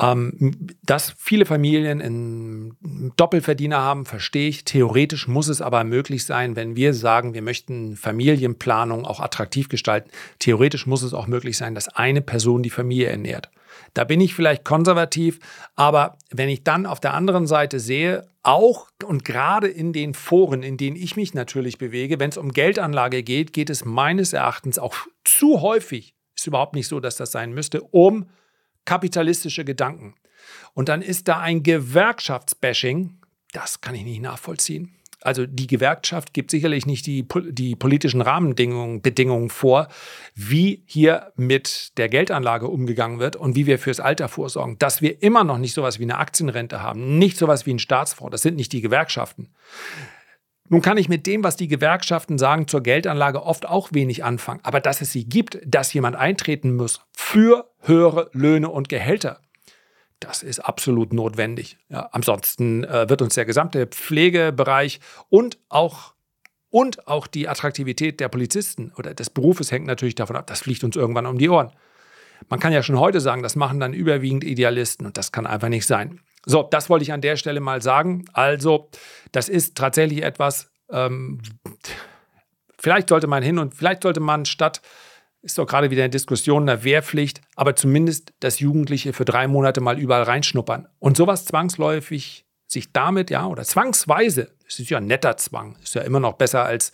Ähm, 0.00 0.68
dass 0.84 1.12
viele 1.18 1.44
Familien 1.44 2.00
einen 2.00 3.12
Doppelverdiener 3.16 3.78
haben, 3.78 4.06
verstehe 4.06 4.48
ich. 4.48 4.64
Theoretisch 4.64 5.26
muss 5.26 5.48
es 5.48 5.60
aber 5.60 5.82
möglich 5.82 6.24
sein, 6.24 6.54
wenn 6.54 6.76
wir 6.76 6.94
sagen, 6.94 7.34
wir 7.34 7.42
möchten 7.42 7.96
Familienplanung 7.96 9.04
auch 9.04 9.18
attraktiv 9.18 9.68
gestalten. 9.68 10.10
Theoretisch 10.38 10.86
muss 10.86 11.02
es 11.02 11.14
auch 11.14 11.26
möglich 11.26 11.56
sein, 11.56 11.74
dass 11.74 11.88
eine 11.88 12.20
Person 12.20 12.62
die 12.62 12.70
Familie 12.70 13.08
ernährt. 13.08 13.50
Da 13.94 14.04
bin 14.04 14.20
ich 14.20 14.34
vielleicht 14.34 14.64
konservativ, 14.64 15.40
aber 15.74 16.16
wenn 16.30 16.48
ich 16.48 16.62
dann 16.62 16.86
auf 16.86 17.00
der 17.00 17.14
anderen 17.14 17.46
Seite 17.46 17.80
sehe, 17.80 18.26
auch 18.42 18.88
und 19.04 19.24
gerade 19.24 19.68
in 19.68 19.92
den 19.92 20.14
Foren, 20.14 20.62
in 20.62 20.76
denen 20.76 20.96
ich 20.96 21.16
mich 21.16 21.34
natürlich 21.34 21.78
bewege, 21.78 22.20
wenn 22.20 22.30
es 22.30 22.36
um 22.36 22.52
Geldanlage 22.52 23.22
geht, 23.22 23.52
geht 23.52 23.68
es 23.68 23.84
meines 23.84 24.32
Erachtens 24.32 24.78
auch 24.78 24.94
zu 25.24 25.60
häufig, 25.60 26.14
ist 26.36 26.46
überhaupt 26.46 26.74
nicht 26.74 26.88
so, 26.88 27.00
dass 27.00 27.16
das 27.16 27.32
sein 27.32 27.52
müsste, 27.52 27.82
um 27.82 28.26
kapitalistische 28.88 29.66
Gedanken. 29.66 30.14
Und 30.72 30.88
dann 30.88 31.02
ist 31.02 31.28
da 31.28 31.40
ein 31.40 31.62
Gewerkschaftsbashing, 31.62 33.18
das 33.52 33.82
kann 33.82 33.94
ich 33.94 34.04
nicht 34.04 34.22
nachvollziehen. 34.22 34.94
Also 35.20 35.44
die 35.44 35.66
Gewerkschaft 35.66 36.32
gibt 36.32 36.50
sicherlich 36.50 36.86
nicht 36.86 37.04
die, 37.04 37.26
die 37.50 37.76
politischen 37.76 38.22
Rahmenbedingungen 38.22 39.50
vor, 39.50 39.88
wie 40.34 40.84
hier 40.86 41.32
mit 41.36 41.98
der 41.98 42.08
Geldanlage 42.08 42.68
umgegangen 42.68 43.18
wird 43.18 43.36
und 43.36 43.56
wie 43.56 43.66
wir 43.66 43.78
fürs 43.78 44.00
Alter 44.00 44.28
vorsorgen. 44.28 44.78
Dass 44.78 45.02
wir 45.02 45.22
immer 45.22 45.44
noch 45.44 45.58
nicht 45.58 45.74
sowas 45.74 45.98
wie 45.98 46.04
eine 46.04 46.16
Aktienrente 46.16 46.80
haben, 46.80 47.18
nicht 47.18 47.36
sowas 47.36 47.66
wie 47.66 47.74
ein 47.74 47.80
Staatsfonds, 47.80 48.30
das 48.30 48.42
sind 48.42 48.56
nicht 48.56 48.72
die 48.72 48.80
Gewerkschaften. 48.80 49.50
Nun 50.68 50.82
kann 50.82 50.98
ich 50.98 51.08
mit 51.08 51.26
dem, 51.26 51.44
was 51.44 51.56
die 51.56 51.68
Gewerkschaften 51.68 52.36
sagen 52.36 52.68
zur 52.68 52.82
Geldanlage, 52.82 53.42
oft 53.42 53.66
auch 53.66 53.88
wenig 53.92 54.24
anfangen. 54.24 54.60
Aber 54.62 54.80
dass 54.80 55.00
es 55.00 55.12
sie 55.12 55.24
gibt, 55.24 55.58
dass 55.64 55.92
jemand 55.92 56.16
eintreten 56.16 56.76
muss 56.76 57.00
für 57.12 57.70
höhere 57.80 58.30
Löhne 58.32 58.68
und 58.68 58.88
Gehälter, 58.88 59.40
das 60.20 60.42
ist 60.42 60.60
absolut 60.60 61.12
notwendig. 61.12 61.78
Ja, 61.88 62.08
ansonsten 62.12 62.84
äh, 62.84 63.08
wird 63.08 63.22
uns 63.22 63.34
der 63.34 63.44
gesamte 63.44 63.86
Pflegebereich 63.86 65.00
und 65.28 65.58
auch, 65.68 66.14
und 66.70 67.06
auch 67.06 67.26
die 67.26 67.48
Attraktivität 67.48 68.20
der 68.20 68.28
Polizisten 68.28 68.92
oder 68.98 69.14
des 69.14 69.30
Berufes 69.30 69.72
hängt 69.72 69.86
natürlich 69.86 70.16
davon 70.16 70.36
ab, 70.36 70.46
das 70.48 70.60
fliegt 70.60 70.84
uns 70.84 70.96
irgendwann 70.96 71.26
um 71.26 71.38
die 71.38 71.48
Ohren. 71.48 71.72
Man 72.48 72.60
kann 72.60 72.72
ja 72.72 72.82
schon 72.82 72.98
heute 72.98 73.20
sagen, 73.20 73.42
das 73.42 73.56
machen 73.56 73.80
dann 73.80 73.94
überwiegend 73.94 74.44
Idealisten 74.44 75.06
und 75.06 75.16
das 75.16 75.32
kann 75.32 75.46
einfach 75.46 75.68
nicht 75.68 75.86
sein. 75.86 76.20
So, 76.46 76.62
das 76.62 76.88
wollte 76.88 77.02
ich 77.02 77.12
an 77.12 77.20
der 77.20 77.36
Stelle 77.36 77.60
mal 77.60 77.82
sagen. 77.82 78.24
Also, 78.32 78.90
das 79.32 79.48
ist 79.48 79.76
tatsächlich 79.76 80.22
etwas, 80.22 80.70
ähm, 80.90 81.40
vielleicht 82.78 83.08
sollte 83.08 83.26
man 83.26 83.42
hin 83.42 83.58
und 83.58 83.74
vielleicht 83.74 84.02
sollte 84.02 84.20
man 84.20 84.44
statt, 84.44 84.80
ist 85.42 85.58
doch 85.58 85.66
gerade 85.66 85.90
wieder 85.90 86.02
eine 86.02 86.10
Diskussion 86.10 86.62
einer 86.62 86.84
Wehrpflicht, 86.84 87.40
aber 87.56 87.76
zumindest 87.76 88.32
das 88.40 88.60
Jugendliche 88.60 89.12
für 89.12 89.24
drei 89.24 89.46
Monate 89.46 89.80
mal 89.80 89.98
überall 89.98 90.24
reinschnuppern. 90.24 90.88
Und 90.98 91.16
sowas 91.16 91.44
zwangsläufig 91.44 92.44
sich 92.66 92.92
damit, 92.92 93.30
ja, 93.30 93.46
oder 93.46 93.64
zwangsweise, 93.64 94.50
es 94.66 94.78
ist 94.78 94.90
ja 94.90 94.98
ein 94.98 95.06
netter 95.06 95.36
Zwang, 95.38 95.76
ist 95.82 95.94
ja 95.94 96.02
immer 96.02 96.20
noch 96.20 96.34
besser 96.34 96.64
als 96.64 96.92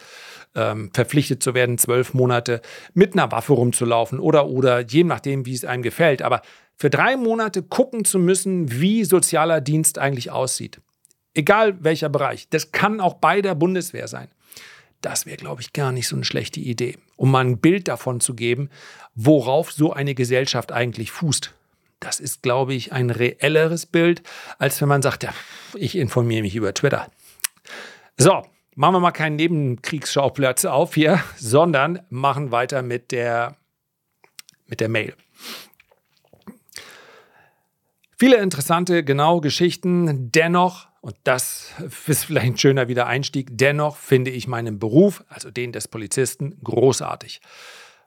ähm, 0.55 0.91
verpflichtet 0.95 1.43
zu 1.43 1.55
werden, 1.55 1.79
zwölf 1.79 2.15
Monate 2.15 2.61
mit 2.95 3.15
einer 3.15 3.33
Waffe 3.33 3.55
rumzulaufen 3.55 4.21
oder, 4.21 4.47
oder, 4.47 4.81
je 4.81 5.03
nachdem, 5.03 5.47
wie 5.47 5.55
es 5.55 5.65
einem 5.65 5.83
gefällt. 5.83 6.23
Aber 6.23 6.43
für 6.77 6.91
drei 6.91 7.17
Monate 7.17 7.63
gucken 7.63 8.05
zu 8.05 8.19
müssen, 8.19 8.81
wie 8.81 9.05
sozialer 9.05 9.61
Dienst 9.61 9.99
eigentlich 9.99 10.31
aussieht. 10.31 10.81
Egal 11.35 11.83
welcher 11.83 12.09
Bereich. 12.09 12.49
Das 12.51 12.73
kann 12.73 13.01
auch 13.01 13.15
bei 13.15 13.43
der 13.43 13.55
Bundeswehr 13.55 14.09
sein. 14.09 14.29
Das 15.01 15.27
wäre, 15.27 15.37
glaube 15.37 15.61
ich, 15.61 15.73
gar 15.73 15.93
nicht 15.93 16.09
so 16.09 16.17
eine 16.17 16.25
schlechte 16.25 16.61
Idee, 16.61 16.97
um 17.17 17.31
mal 17.31 17.45
ein 17.45 17.59
Bild 17.59 17.89
davon 17.89 18.21
zu 18.21 18.35
geben, 18.35 18.71
worauf 19.15 19.71
so 19.71 19.93
eine 19.93 20.15
Gesellschaft 20.15 20.73
eigentlich 20.73 21.11
fußt. 21.11 21.53
Das 22.01 22.21
ist, 22.21 22.43
glaube 22.43 22.75
ich, 22.75 22.93
ein 22.93 23.11
reelleres 23.11 23.87
Bild, 23.87 24.23
als 24.59 24.81
wenn 24.81 24.89
man 24.89 25.03
sagt, 25.03 25.23
ja, 25.25 25.35
ich 25.75 25.97
informiere 25.97 26.43
mich 26.43 26.57
über 26.57 26.73
Twitter. 26.73 27.11
So, 28.17 28.43
machen 28.75 28.95
wir 28.95 29.01
mal 29.01 29.11
keinen 29.11 29.37
Nebenkriegsschauplatz 29.37 30.65
auf 30.65 30.95
hier, 30.95 31.23
sondern 31.37 32.01
machen 32.11 32.51
weiter 32.51 32.83
mit 32.83 33.13
der, 33.13 33.57
mit 34.67 34.81
der 34.81 34.89
Mail. 34.89 35.15
Viele 38.17 38.37
interessante, 38.37 39.03
genaue 39.03 39.41
Geschichten. 39.41 40.31
Dennoch, 40.31 40.87
und 41.01 41.17
das 41.25 41.73
ist 42.07 42.25
vielleicht 42.27 42.47
ein 42.47 42.59
schöner 42.59 42.89
Wiedereinstieg, 42.89 43.49
dennoch 43.51 43.97
finde 43.97 44.31
ich 44.31 44.47
meinen 44.47 44.79
Beruf, 44.79 45.25
also 45.29 45.51
den 45.51 45.73
des 45.73 45.89
Polizisten, 45.89 46.59
großartig. 46.63 47.41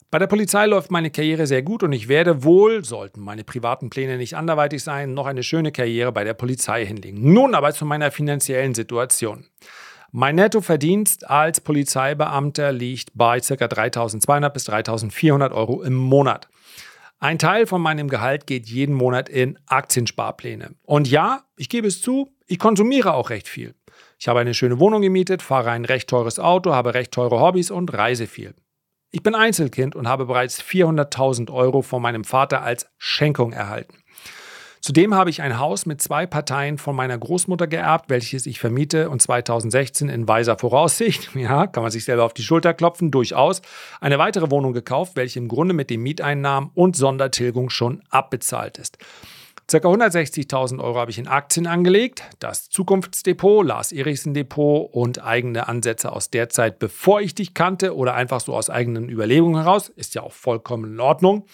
Bei 0.10 0.20
der 0.20 0.28
Polizei 0.28 0.66
läuft 0.68 0.90
meine 0.90 1.12
Karriere 1.12 1.48
sehr 1.48 1.62
gut 1.62 1.84
und 1.84 1.92
ich 1.92 2.08
werde 2.08 2.46
wohl, 2.46 2.86
sollten 2.86 3.20
meine 3.20 3.44
privaten 3.44 3.90
Pläne 3.90 4.16
nicht 4.16 4.38
anderweitig 4.38 4.82
sein, 4.82 5.14
noch 5.14 5.26
eine 5.26 5.44
schöne 5.44 5.74
Karriere 5.74 6.14
bei 6.14 6.24
der 6.24 6.34
Polizei 6.34 6.86
hinlegen. 6.86 7.34
Nun 7.34 7.54
aber 7.54 7.74
zu 7.74 7.86
meiner 7.86 8.10
finanziellen 8.10 8.74
Situation. 8.74 9.46
Mein 10.14 10.36
Nettoverdienst 10.36 11.30
als 11.30 11.60
Polizeibeamter 11.60 12.72
liegt 12.72 13.10
bei 13.16 13.42
ca. 13.42 13.54
3.200 13.54 14.50
bis 14.50 14.70
3.400 14.70 15.52
Euro 15.52 15.84
im 15.84 15.96
Monat. 15.96 16.48
Ein 17.20 17.40
Teil 17.40 17.66
von 17.66 17.82
meinem 17.82 18.10
Gehalt 18.10 18.46
geht 18.46 18.68
jeden 18.68 18.94
Monat 18.94 19.28
in 19.28 19.58
Aktiensparpläne. 19.66 20.76
Und 20.84 21.10
ja, 21.10 21.46
ich 21.56 21.68
gebe 21.68 21.88
es 21.88 22.00
zu, 22.00 22.30
ich 22.46 22.60
konsumiere 22.60 23.16
auch 23.16 23.32
recht 23.32 23.48
viel. 23.48 23.74
Ich 24.20 24.28
habe 24.28 24.40
eine 24.40 24.54
schöne 24.54 24.80
Wohnung 24.80 25.02
gemietet, 25.02 25.42
fahre 25.42 25.72
ein 25.72 25.86
recht 25.86 26.10
teures 26.10 26.38
Auto, 26.38 26.76
habe 26.76 26.94
recht 26.94 27.12
teure 27.12 27.40
Hobbys 27.40 27.72
und 27.72 27.92
reise 27.92 28.28
viel. 28.28 28.54
Ich 29.10 29.24
bin 29.24 29.34
Einzelkind 29.34 29.96
und 29.96 30.08
habe 30.08 30.26
bereits 30.26 30.62
400.000 30.62 31.52
Euro 31.52 31.82
von 31.82 32.04
meinem 32.04 32.24
Vater 32.24 32.62
als 32.62 32.88
Schenkung 32.98 33.52
erhalten. 33.52 33.98
Zudem 34.88 35.14
habe 35.14 35.30
ich 35.30 35.42
ein 35.42 35.60
Haus 35.60 35.86
mit 35.86 36.02
zwei 36.02 36.26
Parteien 36.26 36.78
von 36.78 36.96
meiner 36.96 37.18
Großmutter 37.18 37.68
geerbt, 37.68 38.10
welches 38.10 38.46
ich 38.46 38.58
vermiete 38.58 39.10
und 39.10 39.22
2016 39.22 40.08
in 40.08 40.30
weiser 40.30 40.58
Voraussicht, 40.58 41.30
ja, 41.36 41.68
kann 41.68 41.84
man 41.84 41.92
sich 41.92 42.06
selber 42.06 42.24
auf 42.24 42.34
die 42.34 42.42
Schulter 42.42 42.74
klopfen, 42.74 43.12
durchaus, 43.12 43.62
eine 44.00 44.18
weitere 44.18 44.50
Wohnung 44.50 44.72
gekauft, 44.72 45.18
welche 45.18 45.40
im 45.40 45.50
Grunde 45.50 45.74
mit 45.74 45.90
den 45.90 46.04
Mieteinnahmen 46.04 46.70
und 46.74 46.96
Sondertilgung 46.96 47.70
schon 47.70 48.02
abbezahlt 48.12 48.78
ist. 48.78 48.98
Circa 49.70 49.90
160.000 49.90 50.82
Euro 50.82 50.98
habe 50.98 51.12
ich 51.12 51.20
in 51.20 51.28
Aktien 51.28 51.68
angelegt, 51.68 52.24
das 52.40 52.70
Zukunftsdepot, 52.70 53.66
Lars 53.66 53.92
Erichsen 53.92 54.34
Depot 54.34 54.90
und 54.94 55.22
eigene 55.22 55.68
Ansätze 55.68 56.14
aus 56.14 56.30
der 56.30 56.48
Zeit, 56.48 56.80
bevor 56.80 57.20
ich 57.20 57.36
dich 57.36 57.54
kannte 57.54 57.94
oder 57.94 58.14
einfach 58.14 58.40
so 58.40 58.56
aus 58.56 58.70
eigenen 58.70 59.10
Überlegungen 59.10 59.62
heraus. 59.62 59.90
Ist 59.90 60.16
ja 60.16 60.24
auch 60.24 60.32
vollkommen 60.32 60.94
in 60.94 61.00
Ordnung. 61.02 61.46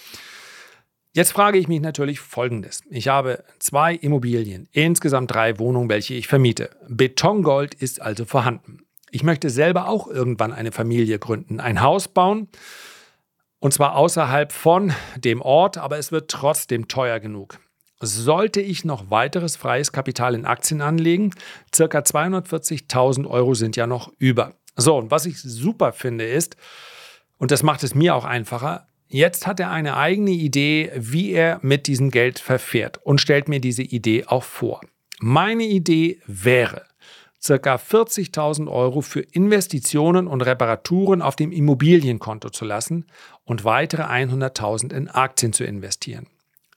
Jetzt 1.15 1.31
frage 1.31 1.59
ich 1.59 1.67
mich 1.67 1.79
natürlich 1.79 2.19
Folgendes. 2.19 2.81
Ich 2.89 3.07
habe 3.07 3.43
zwei 3.59 3.93
Immobilien, 3.93 4.67
insgesamt 4.71 5.31
drei 5.31 5.59
Wohnungen, 5.59 5.87
welche 5.87 6.15
ich 6.15 6.27
vermiete. 6.27 6.71
Betongold 6.89 7.75
ist 7.75 8.01
also 8.01 8.25
vorhanden. 8.25 8.79
Ich 9.11 9.21
möchte 9.21 9.51
selber 9.51 9.89
auch 9.89 10.07
irgendwann 10.07 10.51
eine 10.51 10.71
Familie 10.71 11.19
gründen, 11.19 11.59
ein 11.59 11.81
Haus 11.81 12.07
bauen. 12.07 12.47
Und 13.59 13.75
zwar 13.75 13.95
außerhalb 13.95 14.51
von 14.51 14.91
dem 15.15 15.39
Ort, 15.43 15.77
aber 15.77 15.99
es 15.99 16.11
wird 16.11 16.31
trotzdem 16.31 16.87
teuer 16.87 17.19
genug. 17.19 17.59
Sollte 18.01 18.59
ich 18.59 18.83
noch 18.83 19.11
weiteres 19.11 19.55
freies 19.55 19.91
Kapital 19.91 20.33
in 20.33 20.45
Aktien 20.45 20.81
anlegen, 20.81 21.29
circa 21.73 21.99
240.000 21.99 23.27
Euro 23.27 23.53
sind 23.53 23.75
ja 23.75 23.85
noch 23.85 24.11
über. 24.17 24.55
So, 24.75 24.97
und 24.97 25.11
was 25.11 25.27
ich 25.27 25.39
super 25.39 25.93
finde 25.93 26.25
ist, 26.25 26.57
und 27.37 27.51
das 27.51 27.61
macht 27.61 27.83
es 27.83 27.93
mir 27.93 28.15
auch 28.15 28.25
einfacher, 28.25 28.87
Jetzt 29.13 29.45
hat 29.45 29.59
er 29.59 29.69
eine 29.69 29.95
eigene 29.95 30.31
Idee, 30.31 30.91
wie 30.95 31.33
er 31.33 31.59
mit 31.61 31.85
diesem 31.85 32.09
Geld 32.09 32.39
verfährt 32.39 32.97
und 33.03 33.21
stellt 33.21 33.47
mir 33.47 33.59
diese 33.59 33.83
Idee 33.83 34.25
auch 34.25 34.41
vor. 34.41 34.81
Meine 35.19 35.65
Idee 35.65 36.19
wäre, 36.25 36.87
ca. 37.45 37.75
40.000 37.75 38.67
Euro 38.71 39.01
für 39.01 39.19
Investitionen 39.19 40.25
und 40.25 40.41
Reparaturen 40.41 41.21
auf 41.21 41.35
dem 41.35 41.51
Immobilienkonto 41.51 42.49
zu 42.49 42.65
lassen 42.65 43.05
und 43.45 43.63
weitere 43.63 44.01
100.000 44.01 44.91
in 44.91 45.07
Aktien 45.09 45.53
zu 45.53 45.63
investieren. 45.63 46.25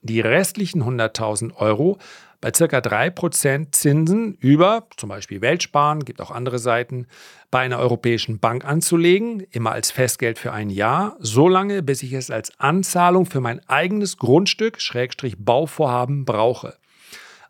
Die 0.03 0.21
restlichen 0.21 0.83
100.000 0.83 1.57
Euro 1.57 1.97
bei 2.41 2.53
circa 2.55 2.79
3% 2.79 3.73
Zinsen 3.73 4.35
über 4.35 4.87
zum 4.97 5.09
Beispiel 5.09 5.41
Weltsparen, 5.41 6.05
gibt 6.05 6.21
auch 6.21 6.31
andere 6.31 6.59
Seiten, 6.59 7.07
bei 7.51 7.61
einer 7.61 7.79
europäischen 7.79 8.39
Bank 8.39 8.65
anzulegen, 8.65 9.41
immer 9.51 9.73
als 9.73 9.91
Festgeld 9.91 10.39
für 10.39 10.53
ein 10.53 10.71
Jahr, 10.71 11.17
so 11.21 11.49
lange, 11.49 11.83
bis 11.83 12.03
ich 12.03 12.13
es 12.13 12.31
als 12.31 12.59
Anzahlung 12.59 13.27
für 13.27 13.41
mein 13.41 13.61
eigenes 13.69 14.17
Grundstück, 14.17 14.81
Schrägstrich 14.81 15.37
Bauvorhaben, 15.39 16.25
brauche. 16.25 16.75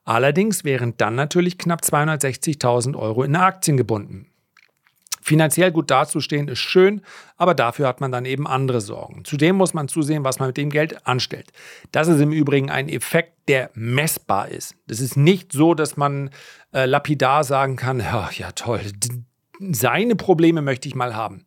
Allerdings 0.05 0.65
wären 0.65 0.97
dann 0.97 1.17
natürlich 1.17 1.59
knapp 1.59 1.81
260.000 1.81 2.97
Euro 2.97 3.25
in 3.25 3.35
Aktien 3.35 3.77
gebunden. 3.77 4.29
Finanziell 5.27 5.73
gut 5.73 5.91
dazustehen 5.91 6.47
ist 6.47 6.61
schön, 6.61 7.03
aber 7.37 7.55
dafür 7.55 7.89
hat 7.89 8.01
man 8.01 8.13
dann 8.13 8.27
eben 8.27 8.47
andere 8.47 8.81
Sorgen. 8.81 9.25
Zudem 9.25 9.57
muss 9.57 9.75
man 9.75 9.89
zusehen, 9.89 10.23
was 10.23 10.39
man 10.39 10.51
mit 10.51 10.57
dem 10.57 10.71
Geld 10.71 11.05
anstellt. 11.05 11.51
Das 11.91 12.07
ist 12.07 12.21
im 12.21 12.31
Übrigen 12.31 12.71
ein 12.71 12.89
Effekt, 12.89 13.33
der 13.49 13.71
messbar 13.75 14.51
ist. 14.51 14.77
Das 14.87 15.01
ist 15.01 15.17
nicht 15.17 15.51
so, 15.51 15.75
dass 15.75 15.97
man 15.97 16.31
äh, 16.73 16.85
lapidar 16.85 17.43
sagen 17.43 17.75
kann, 17.75 17.99
ja, 17.99 18.31
ja 18.35 18.53
toll, 18.53 18.83
seine 19.59 20.15
Probleme 20.15 20.63
möchte 20.63 20.87
ich 20.87 20.95
mal 20.95 21.17
haben. 21.17 21.45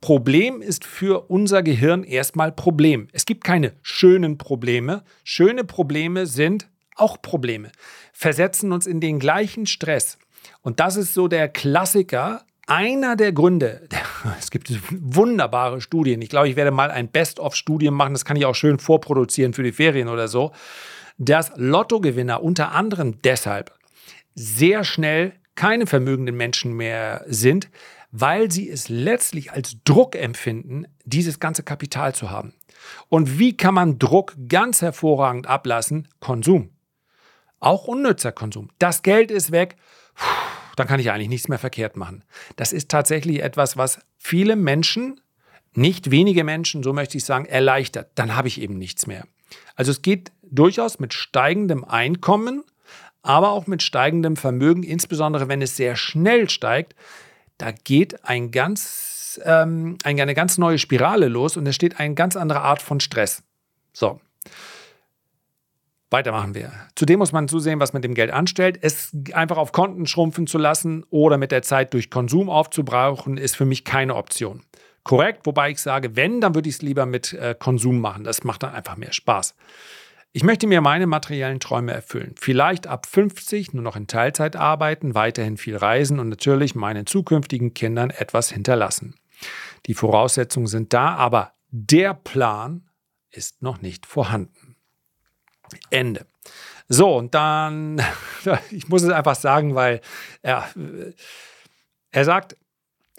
Problem 0.00 0.60
ist 0.60 0.84
für 0.84 1.30
unser 1.30 1.62
Gehirn 1.62 2.02
erstmal 2.02 2.50
Problem. 2.50 3.06
Es 3.12 3.26
gibt 3.26 3.44
keine 3.44 3.74
schönen 3.80 4.38
Probleme. 4.38 5.04
Schöne 5.22 5.62
Probleme 5.62 6.26
sind 6.26 6.68
auch 6.96 7.22
Probleme, 7.22 7.70
versetzen 8.12 8.72
uns 8.72 8.88
in 8.88 8.98
den 8.98 9.20
gleichen 9.20 9.66
Stress. 9.66 10.18
Und 10.62 10.80
das 10.80 10.96
ist 10.96 11.14
so 11.14 11.28
der 11.28 11.48
Klassiker, 11.48 12.44
einer 12.70 13.16
der 13.16 13.32
Gründe, 13.32 13.88
es 14.38 14.50
gibt 14.50 14.72
wunderbare 14.90 15.80
Studien, 15.80 16.22
ich 16.22 16.28
glaube, 16.28 16.48
ich 16.48 16.56
werde 16.56 16.70
mal 16.70 16.90
ein 16.90 17.08
Best-of-Studien 17.08 17.92
machen, 17.92 18.14
das 18.14 18.24
kann 18.24 18.36
ich 18.36 18.46
auch 18.46 18.54
schön 18.54 18.78
vorproduzieren 18.78 19.52
für 19.52 19.64
die 19.64 19.72
Ferien 19.72 20.08
oder 20.08 20.28
so, 20.28 20.52
dass 21.18 21.52
Lottogewinner 21.56 22.42
unter 22.42 22.72
anderem 22.72 23.20
deshalb 23.22 23.74
sehr 24.34 24.84
schnell 24.84 25.32
keine 25.56 25.86
vermögenden 25.86 26.36
Menschen 26.36 26.72
mehr 26.74 27.24
sind, 27.26 27.68
weil 28.12 28.50
sie 28.50 28.70
es 28.70 28.88
letztlich 28.88 29.52
als 29.52 29.76
Druck 29.84 30.14
empfinden, 30.14 30.86
dieses 31.04 31.40
ganze 31.40 31.64
Kapital 31.64 32.14
zu 32.14 32.30
haben. 32.30 32.54
Und 33.08 33.38
wie 33.38 33.56
kann 33.56 33.74
man 33.74 33.98
Druck 33.98 34.34
ganz 34.48 34.80
hervorragend 34.80 35.46
ablassen? 35.46 36.08
Konsum. 36.20 36.70
Auch 37.58 37.88
unnützer 37.88 38.32
Konsum. 38.32 38.70
Das 38.78 39.02
Geld 39.02 39.30
ist 39.30 39.52
weg. 39.52 39.76
Puh 40.14 40.59
dann 40.80 40.88
kann 40.88 40.98
ich 40.98 41.10
eigentlich 41.10 41.28
nichts 41.28 41.48
mehr 41.48 41.58
verkehrt 41.58 41.96
machen. 41.96 42.24
Das 42.56 42.72
ist 42.72 42.88
tatsächlich 42.88 43.42
etwas, 43.42 43.76
was 43.76 44.00
viele 44.16 44.56
Menschen, 44.56 45.20
nicht 45.74 46.10
wenige 46.10 46.42
Menschen, 46.42 46.82
so 46.82 46.92
möchte 46.92 47.18
ich 47.18 47.24
sagen, 47.24 47.44
erleichtert. 47.44 48.10
Dann 48.14 48.34
habe 48.34 48.48
ich 48.48 48.60
eben 48.60 48.78
nichts 48.78 49.06
mehr. 49.06 49.24
Also 49.76 49.92
es 49.92 50.02
geht 50.02 50.32
durchaus 50.42 50.98
mit 50.98 51.12
steigendem 51.12 51.84
Einkommen, 51.84 52.64
aber 53.22 53.50
auch 53.50 53.66
mit 53.66 53.82
steigendem 53.82 54.36
Vermögen, 54.36 54.82
insbesondere 54.82 55.48
wenn 55.48 55.60
es 55.60 55.76
sehr 55.76 55.96
schnell 55.96 56.48
steigt. 56.48 56.94
Da 57.58 57.72
geht 57.72 58.24
ein 58.24 58.50
ganz, 58.50 59.38
ähm, 59.44 59.98
eine 60.02 60.34
ganz 60.34 60.56
neue 60.56 60.78
Spirale 60.78 61.28
los 61.28 61.58
und 61.58 61.66
es 61.66 61.74
steht 61.74 62.00
eine 62.00 62.14
ganz 62.14 62.36
andere 62.36 62.62
Art 62.62 62.80
von 62.80 63.00
Stress. 63.00 63.42
So. 63.92 64.18
Weitermachen 66.10 66.56
wir. 66.56 66.72
Zudem 66.96 67.20
muss 67.20 67.30
man 67.30 67.46
zusehen, 67.46 67.78
was 67.78 67.92
man 67.92 68.00
mit 68.00 68.04
dem 68.04 68.14
Geld 68.14 68.32
anstellt. 68.32 68.78
Es 68.82 69.16
einfach 69.32 69.56
auf 69.56 69.70
Konten 69.70 70.06
schrumpfen 70.06 70.48
zu 70.48 70.58
lassen 70.58 71.04
oder 71.10 71.38
mit 71.38 71.52
der 71.52 71.62
Zeit 71.62 71.94
durch 71.94 72.10
Konsum 72.10 72.50
aufzubrauchen, 72.50 73.36
ist 73.36 73.56
für 73.56 73.64
mich 73.64 73.84
keine 73.84 74.16
Option. 74.16 74.62
Korrekt, 75.04 75.46
wobei 75.46 75.70
ich 75.70 75.80
sage, 75.80 76.16
wenn, 76.16 76.40
dann 76.40 76.54
würde 76.54 76.68
ich 76.68 76.76
es 76.76 76.82
lieber 76.82 77.06
mit 77.06 77.32
äh, 77.32 77.54
Konsum 77.58 78.00
machen. 78.00 78.24
Das 78.24 78.44
macht 78.44 78.64
dann 78.64 78.74
einfach 78.74 78.96
mehr 78.96 79.12
Spaß. 79.12 79.54
Ich 80.32 80.44
möchte 80.44 80.66
mir 80.66 80.80
meine 80.80 81.06
materiellen 81.06 81.58
Träume 81.58 81.92
erfüllen. 81.92 82.34
Vielleicht 82.38 82.86
ab 82.86 83.06
50 83.06 83.72
nur 83.72 83.82
noch 83.82 83.96
in 83.96 84.06
Teilzeit 84.06 84.54
arbeiten, 84.56 85.14
weiterhin 85.14 85.56
viel 85.56 85.76
reisen 85.76 86.20
und 86.20 86.28
natürlich 86.28 86.74
meinen 86.74 87.06
zukünftigen 87.06 87.74
Kindern 87.74 88.10
etwas 88.10 88.50
hinterlassen. 88.50 89.14
Die 89.86 89.94
Voraussetzungen 89.94 90.66
sind 90.66 90.92
da, 90.92 91.14
aber 91.14 91.54
der 91.70 92.14
Plan 92.14 92.88
ist 93.30 93.62
noch 93.62 93.80
nicht 93.80 94.06
vorhanden. 94.06 94.59
Ende. 95.90 96.26
So, 96.88 97.16
und 97.16 97.34
dann, 97.34 98.02
ich 98.70 98.88
muss 98.88 99.02
es 99.02 99.10
einfach 99.10 99.36
sagen, 99.36 99.74
weil 99.74 100.00
er, 100.42 100.68
er 102.10 102.24
sagt, 102.24 102.56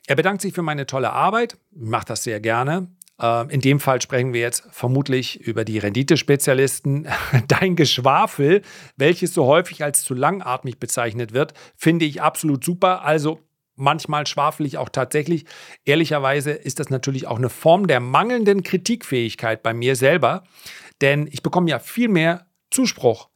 er 0.08 0.16
bedankt 0.16 0.42
sich 0.42 0.54
für 0.54 0.62
meine 0.62 0.86
tolle 0.86 1.14
Arbeit, 1.14 1.58
macht 1.72 2.10
das 2.10 2.24
sehr 2.24 2.40
gerne. 2.40 2.88
Ähm, 3.22 3.50
in 3.50 3.62
dem 3.62 3.80
Fall 3.80 4.02
sprechen 4.02 4.34
wir 4.34 4.42
jetzt 4.42 4.64
vermutlich 4.72 5.40
über 5.40 5.64
die 5.64 5.78
Renditespezialisten. 5.78 7.08
Dein 7.48 7.76
Geschwafel, 7.76 8.62
welches 8.98 9.34
so 9.34 9.46
häufig 9.46 9.84
als 9.84 10.04
zu 10.04 10.14
langatmig 10.14 10.80
bezeichnet 10.80 11.34
wird, 11.34 11.54
finde 11.78 12.06
ich 12.06 12.22
absolut 12.22 12.66
super. 12.66 13.04
Also 13.04 13.40
manchmal 13.76 14.28
schwafel 14.28 14.66
ich 14.66 14.78
auch 14.78 14.90
tatsächlich. 14.90 15.46
Ehrlicherweise 15.86 16.52
ist 16.52 16.80
das 16.80 16.90
natürlich 16.90 17.28
auch 17.28 17.38
eine 17.38 17.50
Form 17.50 17.88
der 17.88 18.00
mangelnden 18.00 18.64
Kritikfähigkeit 18.64 19.62
bei 19.64 19.74
mir 19.74 19.96
selber. 19.96 20.44
Denn 21.02 21.28
ich 21.28 21.44
bekomme 21.44 21.70
ja 21.70 21.80
viel 21.80 22.08
mehr 22.08 22.46
Zuspruch. 22.70 23.30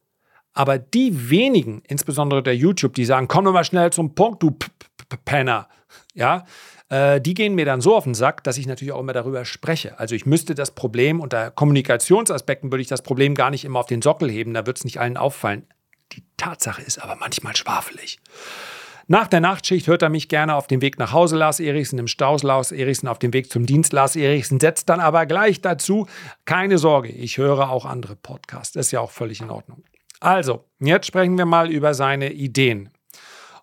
Aber 0.53 0.77
die 0.79 1.29
wenigen, 1.29 1.81
insbesondere 1.87 2.41
der 2.41 2.55
YouTube, 2.55 2.93
die 2.93 3.05
sagen, 3.05 3.27
komm 3.27 3.45
doch 3.45 3.51
mal 3.51 3.65
schnell 3.65 3.91
zum 3.91 4.15
Punkt, 4.15 4.41
du 4.41 4.51
P 4.51 4.67
-P 5.09 5.17
Penner, 5.25 5.67
ja, 6.13 6.45
äh, 6.89 7.19
die 7.19 7.33
gehen 7.33 7.55
mir 7.55 7.65
dann 7.65 7.81
so 7.81 7.95
auf 7.95 8.05
den 8.05 8.13
Sack, 8.13 8.43
dass 8.43 8.57
ich 8.57 8.65
natürlich 8.65 8.93
auch 8.93 8.99
immer 8.99 9.13
darüber 9.13 9.43
spreche. 9.45 9.99
Also 9.99 10.15
ich 10.15 10.25
müsste 10.25 10.55
das 10.55 10.71
Problem, 10.71 11.19
unter 11.19 11.51
Kommunikationsaspekten 11.51 12.71
würde 12.71 12.81
ich 12.81 12.87
das 12.87 13.01
Problem 13.01 13.35
gar 13.35 13.49
nicht 13.49 13.65
immer 13.65 13.79
auf 13.79 13.87
den 13.87 14.01
Sockel 14.01 14.31
heben, 14.31 14.53
da 14.53 14.65
wird 14.65 14.77
es 14.77 14.85
nicht 14.85 14.99
allen 14.99 15.17
auffallen. 15.17 15.67
Die 16.13 16.23
Tatsache 16.37 16.81
ist 16.81 16.99
aber 16.99 17.15
manchmal 17.15 17.55
schwafelig. 17.55 18.19
Nach 19.07 19.27
der 19.27 19.39
Nachtschicht 19.39 19.85
hört 19.85 20.01
er 20.01 20.09
mich 20.09 20.29
gerne 20.29 20.55
auf 20.55 20.65
dem 20.65 20.81
Weg 20.81 20.97
nach 20.97 21.11
Hause, 21.11 21.37
Lars 21.37 21.59
Eriksen, 21.59 21.99
im 21.99 22.07
Stau, 22.07 22.37
Lars 22.37 22.71
Eriksen, 22.71 23.07
auf 23.07 23.19
dem 23.19 23.33
Weg 23.33 23.51
zum 23.51 23.67
Dienst, 23.67 23.93
Lars 23.93 24.15
Eriksen, 24.15 24.59
setzt 24.59 24.89
dann 24.89 24.99
aber 24.99 25.27
gleich 25.27 25.61
dazu, 25.61 26.07
keine 26.45 26.79
Sorge, 26.79 27.09
ich 27.09 27.37
höre 27.37 27.69
auch 27.69 27.85
andere 27.85 28.15
Podcasts, 28.15 28.75
ist 28.75 28.91
ja 28.91 29.01
auch 29.01 29.11
völlig 29.11 29.41
in 29.41 29.51
Ordnung. 29.51 29.83
Also, 30.21 30.65
jetzt 30.79 31.05
sprechen 31.05 31.37
wir 31.37 31.45
mal 31.45 31.69
über 31.69 31.93
seine 31.93 32.33
Ideen. 32.33 32.89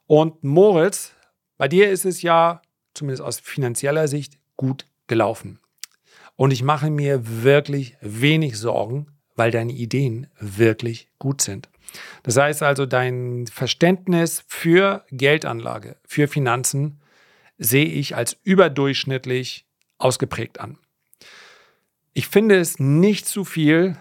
Und 0.06 0.44
Moritz, 0.44 1.12
bei 1.58 1.66
dir 1.66 1.90
ist 1.90 2.04
es 2.04 2.22
ja, 2.22 2.62
zumindest 2.94 3.22
aus 3.22 3.40
finanzieller 3.40 4.06
Sicht, 4.06 4.38
gut 4.56 4.86
gelaufen. 5.08 5.58
Und 6.36 6.52
ich 6.52 6.62
mache 6.62 6.88
mir 6.88 7.42
wirklich 7.42 7.96
wenig 8.00 8.58
Sorgen, 8.58 9.06
weil 9.34 9.50
deine 9.50 9.72
Ideen 9.72 10.28
wirklich 10.38 11.08
gut 11.18 11.40
sind. 11.40 11.68
Das 12.22 12.36
heißt 12.36 12.62
also, 12.62 12.86
dein 12.86 13.46
Verständnis 13.46 14.44
für 14.46 15.04
Geldanlage, 15.10 15.96
für 16.06 16.28
Finanzen 16.28 17.00
sehe 17.58 17.86
ich 17.86 18.16
als 18.16 18.36
überdurchschnittlich 18.42 19.66
ausgeprägt 19.98 20.60
an. 20.60 20.78
Ich 22.12 22.28
finde 22.28 22.58
es 22.58 22.78
nicht 22.78 23.26
zu 23.26 23.44
viel, 23.44 23.96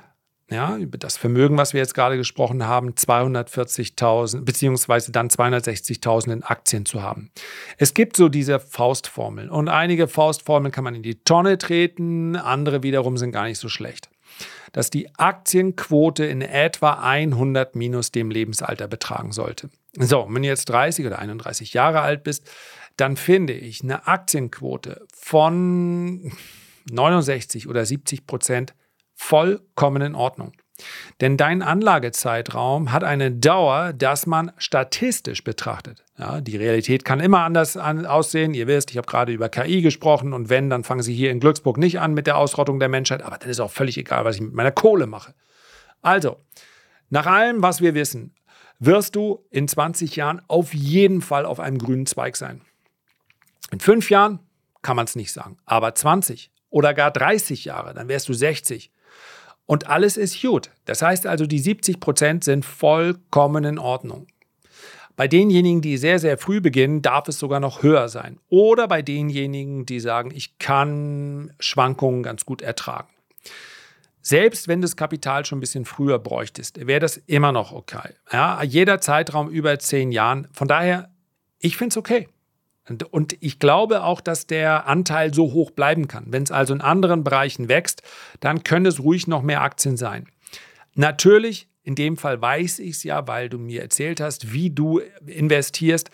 ja, 0.50 0.76
über 0.76 0.98
das 0.98 1.16
Vermögen, 1.16 1.58
was 1.58 1.74
wir 1.74 1.80
jetzt 1.80 1.94
gerade 1.94 2.18
gesprochen 2.18 2.66
haben, 2.66 2.92
240.000 2.92 4.42
beziehungsweise 4.42 5.14
dann 5.14 5.30
260.000 5.30 6.34
in 6.34 6.44
Aktien 6.44 6.86
zu 6.86 7.02
haben. 7.02 7.32
Es 7.78 7.94
gibt 7.94 8.18
so 8.18 8.28
diese 8.28 8.60
Faustformeln 8.60 9.50
und 9.50 9.70
einige 9.70 10.10
Faustformeln 10.10 10.74
kann 10.74 10.84
man 10.84 10.96
in 10.96 11.04
die 11.04 11.24
Tonne 11.24 11.58
treten, 11.58 12.36
andere 12.36 12.84
wiederum 12.84 13.16
sind 13.18 13.32
gar 13.32 13.46
nicht 13.46 13.60
so 13.60 13.70
schlecht 13.70 14.11
dass 14.72 14.90
die 14.90 15.14
Aktienquote 15.16 16.26
in 16.26 16.42
etwa 16.42 16.94
100 16.94 17.76
minus 17.76 18.12
dem 18.12 18.32
Lebensalter 18.32 18.88
betragen 18.88 19.32
sollte. 19.32 19.70
So, 19.98 20.28
wenn 20.30 20.42
du 20.42 20.48
jetzt 20.48 20.70
30 20.70 21.06
oder 21.06 21.20
31 21.20 21.74
Jahre 21.74 22.02
alt 22.02 22.24
bist, 22.24 22.50
dann 22.98 23.18
finde 23.18 23.54
ich 23.54 23.84
eine 23.84 24.08
Aktienquote 24.08 25.06
von 25.14 26.32
69 26.90 27.68
oder 27.68 27.86
70 27.86 28.28
Prozent 28.28 28.74
vollkommen 29.16 30.02
in 30.02 30.16
Ordnung. 30.16 30.54
Denn 31.20 31.38
dein 31.38 31.62
Anlagezeitraum 31.62 32.92
hat 32.92 33.04
eine 33.04 33.32
Dauer, 33.32 33.94
dass 33.94 34.26
man 34.26 34.52
statistisch 34.58 35.44
betrachtet. 35.44 36.04
Ja, 36.18 36.42
die 36.42 36.58
Realität 36.58 37.06
kann 37.06 37.20
immer 37.20 37.40
anders 37.40 37.78
an, 37.78 38.06
aussehen. 38.06 38.54
Ihr 38.54 38.68
wisst, 38.68 38.92
ich 38.92 38.98
habe 38.98 39.08
gerade 39.08 39.32
über 39.32 39.50
KI 39.50 39.82
gesprochen 39.82 40.34
und 40.34 40.50
wenn, 40.50 40.70
dann 40.70 40.84
fangen 40.84 41.02
sie 41.02 41.14
hier 41.14 41.32
in 41.32 41.40
Glücksburg 41.40 41.78
nicht 41.78 42.00
an 42.00 42.14
mit 42.14 42.28
der 42.28 42.38
Ausrottung 42.38 42.80
der 42.80 42.90
Menschheit. 42.90 43.24
Aber 43.24 43.38
dann 43.38 43.50
ist 43.50 43.60
auch 43.60 43.72
völlig 43.72 43.98
egal, 43.98 44.26
was 44.26 44.36
ich 44.36 44.42
mit 44.42 44.54
meiner 44.54 44.72
Kohle 44.72 45.08
mache. 45.08 45.34
Also, 46.02 46.38
nach 47.10 47.26
allem, 47.26 47.62
was 47.62 47.82
wir 47.82 47.94
wissen, 47.94 48.36
wirst 48.80 49.16
du 49.16 49.46
in 49.52 49.68
20 49.68 50.16
Jahren 50.16 50.42
auf 50.48 50.74
jeden 50.74 51.22
Fall 51.22 51.46
auf 51.46 51.60
einem 51.60 51.78
grünen 51.78 52.06
Zweig 52.06 52.36
sein. 52.36 52.62
In 53.72 53.80
fünf 53.80 54.10
Jahren 54.10 54.40
kann 54.82 54.96
man 54.96 55.06
es 55.06 55.16
nicht 55.16 55.32
sagen, 55.32 55.58
aber 55.66 55.94
20 55.94 56.52
oder 56.70 56.94
gar 56.94 57.12
30 57.12 57.66
Jahre, 57.66 57.94
dann 57.94 58.08
wärst 58.08 58.28
du 58.28 58.34
60 58.34 58.92
und 59.72 59.88
alles 59.88 60.18
ist 60.18 60.42
gut. 60.42 60.70
Das 60.84 61.02
heißt 61.02 61.26
also, 61.26 61.46
die 61.46 61.60
70 61.60 62.02
Prozent 62.02 62.44
sind 62.44 62.66
vollkommen 62.66 63.64
in 63.64 63.80
Ordnung. 63.80 64.28
Bei 65.16 65.30
denjenigen, 65.30 65.80
die 65.80 65.96
sehr, 65.96 66.20
sehr 66.20 66.38
früh 66.38 66.60
beginnen, 66.60 67.02
darf 67.02 67.30
es 67.30 67.40
sogar 67.40 67.62
noch 67.62 67.82
höher 67.82 68.10
sein. 68.10 68.38
Oder 68.50 68.90
bei 68.90 69.02
denjenigen, 69.02 69.86
die 69.86 70.02
sagen, 70.02 70.32
ich 70.36 70.58
kann 70.60 71.54
Schwankungen 71.62 72.22
ganz 72.22 72.44
gut 72.44 72.62
ertragen. 72.62 73.08
selbst 74.22 74.68
wenn 74.68 74.82
du 74.82 74.88
das 74.88 74.98
Kapital 74.98 75.46
schon 75.46 75.60
ein 75.60 75.62
bisschen 75.62 75.86
früher 75.86 76.20
bräuchtest, 76.20 76.86
wäre 76.86 77.00
das 77.00 77.16
immer 77.16 77.54
noch 77.54 77.72
okay. 77.72 78.10
Ja, 78.30 78.62
jeder 78.64 79.00
Zeitraum 79.00 79.50
über 79.50 79.80
zehn 79.80 80.12
Jahren. 80.12 80.50
Von 80.52 80.68
daher, 80.68 81.12
ich 81.60 81.78
finde 81.78 81.94
es 81.94 81.98
okay. 81.98 82.28
Und, 82.90 83.04
und, 83.14 83.38
ich 83.42 83.60
glaube 83.60 84.04
auch, 84.04 84.22
dass 84.22 84.48
der 84.48 84.88
Anteil 84.88 85.34
so 85.34 85.54
hoch 85.54 85.72
bleiben 85.72 86.08
kann. 86.08 86.26
Wenn 86.28 86.44
es 86.44 86.52
also 86.52 86.74
in 86.74 86.82
anderen 86.82 87.24
Bereichen 87.24 87.70
wächst, 87.70 88.02
dann 88.40 88.64
können 88.64 88.88
es 88.88 89.00
ruhig 89.00 89.28
noch 89.28 89.44
mehr 89.44 89.62
Aktien 89.62 89.98
sein. 89.98 90.28
Natürlich, 90.96 91.70
in 91.84 91.96
dem 91.96 92.18
Fall 92.18 92.42
weiß 92.42 92.80
ich 92.80 92.92
es 92.92 93.04
ja, 93.04 93.28
weil 93.28 93.50
du 93.50 93.60
mir 93.60 93.82
erzählt 93.82 94.20
hast, 94.20 94.52
wie 94.52 94.72
du 94.72 95.00
investierst. 95.26 96.10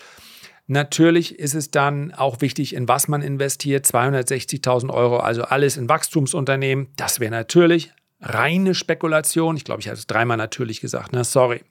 Natürlich 0.68 1.40
ist 1.40 1.56
es 1.56 1.72
dann 1.72 2.14
auch 2.14 2.42
wichtig, 2.42 2.76
in 2.76 2.90
was 2.90 3.08
man 3.08 3.22
investiert. 3.22 3.86
260.000 3.86 4.90
Euro, 4.90 5.18
also 5.18 5.44
alles 5.44 5.78
in 5.78 5.88
Wachstumsunternehmen. 5.88 6.90
Das 6.98 7.22
wäre 7.22 7.32
natürlich 7.32 7.94
reine 8.20 8.76
Spekulation. 8.76 9.56
Ich 9.56 9.64
glaube, 9.64 9.82
ich 9.82 9.88
habe 9.88 9.98
es 9.98 10.08
dreimal 10.08 10.38
natürlich 10.38 10.82
gesagt, 10.82 11.14
ne? 11.14 11.24
sorry. 11.24 11.64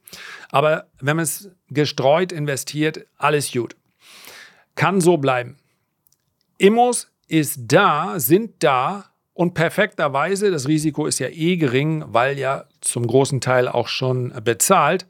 Aber 0.51 0.87
wenn 1.01 1.17
man 1.17 1.25
es 1.25 1.51
gestreut 1.69 2.33
investiert, 2.33 3.07
alles 3.19 3.53
gut. 3.53 3.77
Kann 4.77 5.01
so 5.01 5.17
bleiben. 5.17 5.57
Immos 6.59 7.11
ist 7.27 7.61
da, 7.67 8.21
sind 8.21 8.63
da 8.63 9.07
und 9.35 9.53
perfekterweise, 9.53 10.51
das 10.51 10.69
Risiko 10.69 11.07
ist 11.07 11.19
ja 11.19 11.29
eh 11.29 11.57
gering, 11.57 12.05
weil 12.07 12.39
ja 12.39 12.65
zum 12.81 13.07
großen 13.07 13.41
Teil 13.41 13.69
auch 13.69 13.89
schon 13.89 14.33
bezahlt. 14.45 15.07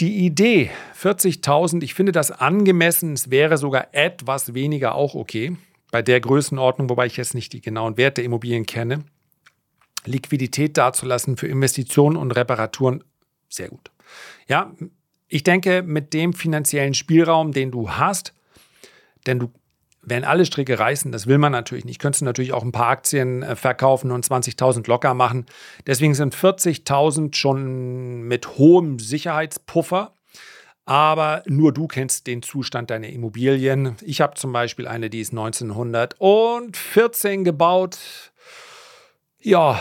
Die 0.00 0.26
Idee 0.26 0.70
40.000, 1.00 1.82
ich 1.82 1.94
finde 1.94 2.12
das 2.12 2.30
angemessen, 2.30 3.14
es 3.14 3.30
wäre 3.30 3.56
sogar 3.56 3.88
etwas 3.92 4.52
weniger 4.52 4.94
auch 4.94 5.14
okay, 5.14 5.56
bei 5.90 6.02
der 6.02 6.20
Größenordnung, 6.20 6.90
wobei 6.90 7.06
ich 7.06 7.16
jetzt 7.16 7.34
nicht 7.34 7.54
die 7.54 7.62
genauen 7.62 7.96
Werte 7.96 8.16
der 8.16 8.24
Immobilien 8.26 8.66
kenne. 8.66 9.04
Liquidität 10.04 10.76
dazulassen 10.76 11.38
für 11.38 11.46
Investitionen 11.46 12.16
und 12.16 12.32
Reparaturen, 12.32 13.02
sehr 13.48 13.70
gut. 13.70 13.90
Ja, 14.46 14.74
ich 15.28 15.42
denke, 15.42 15.82
mit 15.82 16.12
dem 16.12 16.34
finanziellen 16.34 16.92
Spielraum, 16.92 17.52
den 17.52 17.70
du 17.70 17.90
hast, 17.90 18.34
denn 19.26 19.38
du, 19.38 19.52
wenn 20.02 20.24
alle 20.24 20.46
Stricke 20.46 20.78
reißen, 20.78 21.12
das 21.12 21.26
will 21.26 21.38
man 21.38 21.52
natürlich 21.52 21.84
nicht, 21.84 22.00
könntest 22.00 22.22
du 22.22 22.26
natürlich 22.26 22.52
auch 22.52 22.62
ein 22.62 22.72
paar 22.72 22.88
Aktien 22.88 23.42
äh, 23.42 23.56
verkaufen 23.56 24.12
und 24.12 24.24
20.000 24.24 24.88
locker 24.88 25.12
machen. 25.14 25.44
Deswegen 25.86 26.14
sind 26.14 26.34
40.000 26.34 27.34
schon 27.34 28.22
mit 28.22 28.56
hohem 28.56 28.98
Sicherheitspuffer. 28.98 30.12
Aber 30.88 31.42
nur 31.46 31.72
du 31.72 31.88
kennst 31.88 32.28
den 32.28 32.42
Zustand 32.42 32.90
deiner 32.90 33.08
Immobilien. 33.08 33.96
Ich 34.02 34.20
habe 34.20 34.34
zum 34.34 34.52
Beispiel 34.52 34.86
eine, 34.86 35.10
die 35.10 35.20
ist 35.20 35.32
1914 35.32 37.42
gebaut. 37.42 37.98
Ja, 39.40 39.80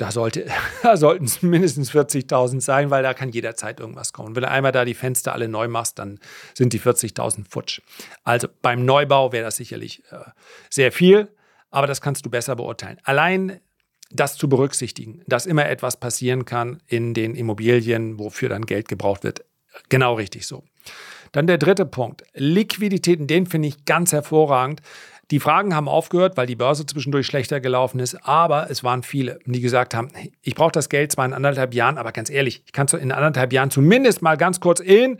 da, 0.00 0.10
sollte, 0.10 0.46
da 0.82 0.96
sollten 0.96 1.24
es 1.24 1.42
mindestens 1.42 1.92
40.000 1.92 2.60
sein, 2.60 2.90
weil 2.90 3.02
da 3.02 3.14
kann 3.14 3.30
jederzeit 3.30 3.80
irgendwas 3.80 4.12
kommen. 4.12 4.34
Wenn 4.34 4.42
du 4.42 4.48
einmal 4.48 4.72
da 4.72 4.84
die 4.84 4.94
Fenster 4.94 5.32
alle 5.32 5.48
neu 5.48 5.68
machst, 5.68 5.98
dann 5.98 6.18
sind 6.54 6.72
die 6.72 6.80
40.000 6.80 7.44
futsch. 7.48 7.80
Also 8.24 8.48
beim 8.62 8.84
Neubau 8.84 9.32
wäre 9.32 9.44
das 9.44 9.56
sicherlich 9.56 10.02
äh, 10.10 10.18
sehr 10.68 10.92
viel, 10.92 11.28
aber 11.70 11.86
das 11.86 12.00
kannst 12.00 12.24
du 12.24 12.30
besser 12.30 12.56
beurteilen. 12.56 12.98
Allein 13.04 13.60
das 14.10 14.36
zu 14.36 14.48
berücksichtigen, 14.48 15.22
dass 15.26 15.46
immer 15.46 15.68
etwas 15.68 15.98
passieren 15.98 16.44
kann 16.44 16.82
in 16.86 17.14
den 17.14 17.34
Immobilien, 17.34 18.18
wofür 18.18 18.48
dann 18.48 18.66
Geld 18.66 18.88
gebraucht 18.88 19.22
wird, 19.22 19.44
genau 19.88 20.14
richtig 20.14 20.46
so. 20.46 20.64
Dann 21.32 21.46
der 21.46 21.58
dritte 21.58 21.86
Punkt, 21.86 22.24
Liquiditäten, 22.34 23.28
den 23.28 23.46
finde 23.46 23.68
ich 23.68 23.84
ganz 23.84 24.12
hervorragend. 24.12 24.82
Die 25.30 25.38
Fragen 25.38 25.74
haben 25.76 25.88
aufgehört, 25.88 26.36
weil 26.36 26.46
die 26.46 26.56
Börse 26.56 26.84
zwischendurch 26.86 27.26
schlechter 27.26 27.60
gelaufen 27.60 28.00
ist, 28.00 28.16
aber 28.26 28.68
es 28.68 28.82
waren 28.82 29.04
viele, 29.04 29.38
die 29.46 29.60
gesagt 29.60 29.94
haben, 29.94 30.10
ich 30.42 30.56
brauche 30.56 30.72
das 30.72 30.88
Geld 30.88 31.12
zwar 31.12 31.24
in 31.24 31.32
anderthalb 31.32 31.72
Jahren, 31.72 31.98
aber 31.98 32.10
ganz 32.10 32.30
ehrlich, 32.30 32.62
ich 32.66 32.72
kann 32.72 32.88
in 32.88 33.12
anderthalb 33.12 33.52
Jahren 33.52 33.70
zumindest 33.70 34.22
mal 34.22 34.36
ganz 34.36 34.58
kurz 34.58 34.80
in 34.80 35.18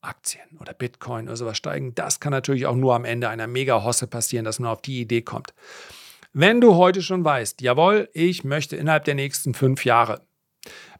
Aktien 0.00 0.44
oder 0.60 0.74
Bitcoin 0.74 1.28
oder 1.28 1.36
sowas 1.36 1.56
steigen. 1.56 1.94
Das 1.94 2.18
kann 2.18 2.32
natürlich 2.32 2.66
auch 2.66 2.74
nur 2.74 2.94
am 2.96 3.04
Ende 3.04 3.28
einer 3.28 3.46
Mega-Hosse 3.46 4.08
passieren, 4.08 4.44
dass 4.44 4.58
man 4.58 4.70
auf 4.70 4.82
die 4.82 5.00
Idee 5.00 5.22
kommt. 5.22 5.54
Wenn 6.32 6.60
du 6.60 6.74
heute 6.74 7.02
schon 7.02 7.24
weißt, 7.24 7.60
jawohl, 7.60 8.08
ich 8.14 8.42
möchte 8.42 8.74
innerhalb 8.74 9.04
der 9.04 9.14
nächsten 9.14 9.54
fünf 9.54 9.84
Jahre, 9.84 10.22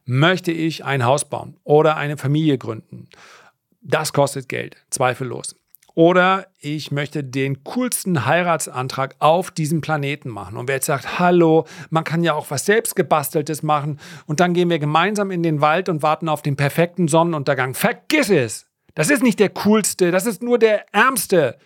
möchte 0.05 0.51
ich 0.51 0.85
ein 0.85 1.03
Haus 1.03 1.25
bauen 1.25 1.57
oder 1.63 1.97
eine 1.97 2.15
Familie 2.17 2.57
gründen, 2.57 3.09
das 3.81 4.13
kostet 4.13 4.47
Geld, 4.47 4.77
zweifellos. 4.89 5.55
Oder 5.95 6.47
ich 6.59 6.91
möchte 6.91 7.23
den 7.23 7.63
coolsten 7.63 8.25
Heiratsantrag 8.25 9.15
auf 9.19 9.51
diesem 9.51 9.81
Planeten 9.81 10.29
machen. 10.29 10.57
Und 10.57 10.67
wer 10.67 10.75
jetzt 10.75 10.87
sagt, 10.87 11.19
hallo, 11.19 11.65
man 11.91 12.03
kann 12.03 12.23
ja 12.23 12.33
auch 12.33 12.49
was 12.49 12.65
selbstgebasteltes 12.65 13.61
machen 13.61 13.99
und 14.25 14.39
dann 14.39 14.53
gehen 14.53 14.69
wir 14.69 14.79
gemeinsam 14.79 15.29
in 15.29 15.43
den 15.43 15.61
Wald 15.61 15.89
und 15.89 16.01
warten 16.01 16.29
auf 16.29 16.41
den 16.41 16.55
perfekten 16.55 17.07
Sonnenuntergang. 17.07 17.75
Vergiss 17.75 18.29
es! 18.29 18.65
Das 18.95 19.09
ist 19.09 19.23
nicht 19.23 19.39
der 19.39 19.49
coolste, 19.49 20.11
das 20.11 20.25
ist 20.25 20.43
nur 20.43 20.59
der 20.59 20.85
ärmste 20.93 21.57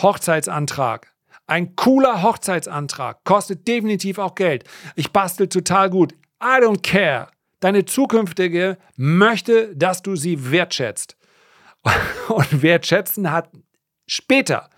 Hochzeitsantrag. 0.00 1.12
Ein 1.46 1.76
cooler 1.76 2.22
Hochzeitsantrag 2.22 3.24
kostet 3.24 3.68
definitiv 3.68 4.18
auch 4.18 4.34
Geld. 4.34 4.64
Ich 4.96 5.12
bastel 5.12 5.48
total 5.48 5.90
gut. 5.90 6.12
I 6.42 6.62
don't 6.62 6.82
care. 6.82 7.28
Deine 7.60 7.84
zukünftige 7.84 8.78
möchte, 8.96 9.76
dass 9.76 10.02
du 10.02 10.16
sie 10.16 10.50
wertschätzt. 10.50 11.16
Und 12.28 12.62
wertschätzen 12.62 13.30
hat 13.30 13.50
später, 14.06 14.70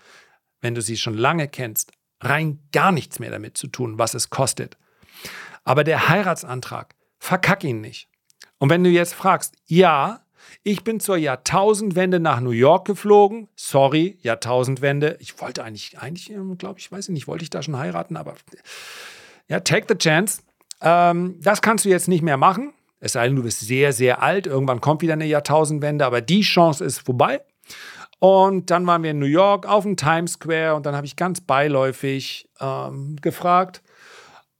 wenn 0.61 0.75
du 0.75 0.81
sie 0.81 0.97
schon 0.97 1.15
lange 1.15 1.47
kennst, 1.47 1.91
rein 2.21 2.59
gar 2.71 2.91
nichts 2.91 3.19
mehr 3.19 3.31
damit 3.31 3.57
zu 3.57 3.67
tun, 3.67 3.97
was 3.97 4.13
es 4.13 4.29
kostet. 4.29 4.77
Aber 5.63 5.83
der 5.83 6.09
Heiratsantrag, 6.09 6.95
verkack 7.19 7.63
ihn 7.63 7.81
nicht. 7.81 8.09
Und 8.57 8.69
wenn 8.69 8.83
du 8.83 8.89
jetzt 8.89 9.13
fragst, 9.13 9.55
ja, 9.65 10.25
ich 10.63 10.83
bin 10.83 10.99
zur 10.99 11.17
Jahrtausendwende 11.17 12.19
nach 12.19 12.39
New 12.39 12.51
York 12.51 12.85
geflogen. 12.85 13.47
Sorry, 13.55 14.17
Jahrtausendwende. 14.21 15.17
Ich 15.19 15.39
wollte 15.41 15.63
eigentlich, 15.63 15.99
eigentlich, 15.99 16.29
ähm, 16.31 16.57
glaube 16.57 16.79
ich, 16.79 16.91
weiß 16.91 17.09
ich 17.09 17.13
nicht, 17.13 17.27
wollte 17.27 17.43
ich 17.43 17.49
da 17.49 17.61
schon 17.61 17.77
heiraten, 17.77 18.15
aber 18.15 18.35
ja, 19.47 19.59
take 19.59 19.85
the 19.89 19.97
chance. 19.97 20.41
Ähm, 20.81 21.39
das 21.41 21.61
kannst 21.61 21.85
du 21.85 21.89
jetzt 21.89 22.07
nicht 22.07 22.21
mehr 22.21 22.37
machen. 22.37 22.73
Es 23.05 23.11
sei 23.11 23.27
denn, 23.27 23.35
du 23.35 23.43
bist 23.43 23.59
sehr, 23.59 23.93
sehr 23.93 24.23
alt. 24.23 24.47
Irgendwann 24.47 24.81
kommt 24.81 25.03
wieder 25.03 25.13
eine 25.13 25.27
Jahrtausendwende, 25.27 26.03
aber 26.03 26.21
die 26.21 26.41
Chance 26.41 26.83
ist 26.83 27.05
vorbei. 27.05 27.39
Und 28.17 28.71
dann 28.71 28.87
waren 28.87 29.03
wir 29.03 29.11
in 29.11 29.19
New 29.19 29.27
York 29.27 29.67
auf 29.67 29.83
dem 29.83 29.95
Times 29.95 30.33
Square 30.33 30.73
und 30.73 30.87
dann 30.87 30.95
habe 30.95 31.05
ich 31.05 31.15
ganz 31.15 31.39
beiläufig 31.39 32.49
ähm, 32.59 33.17
gefragt. 33.21 33.83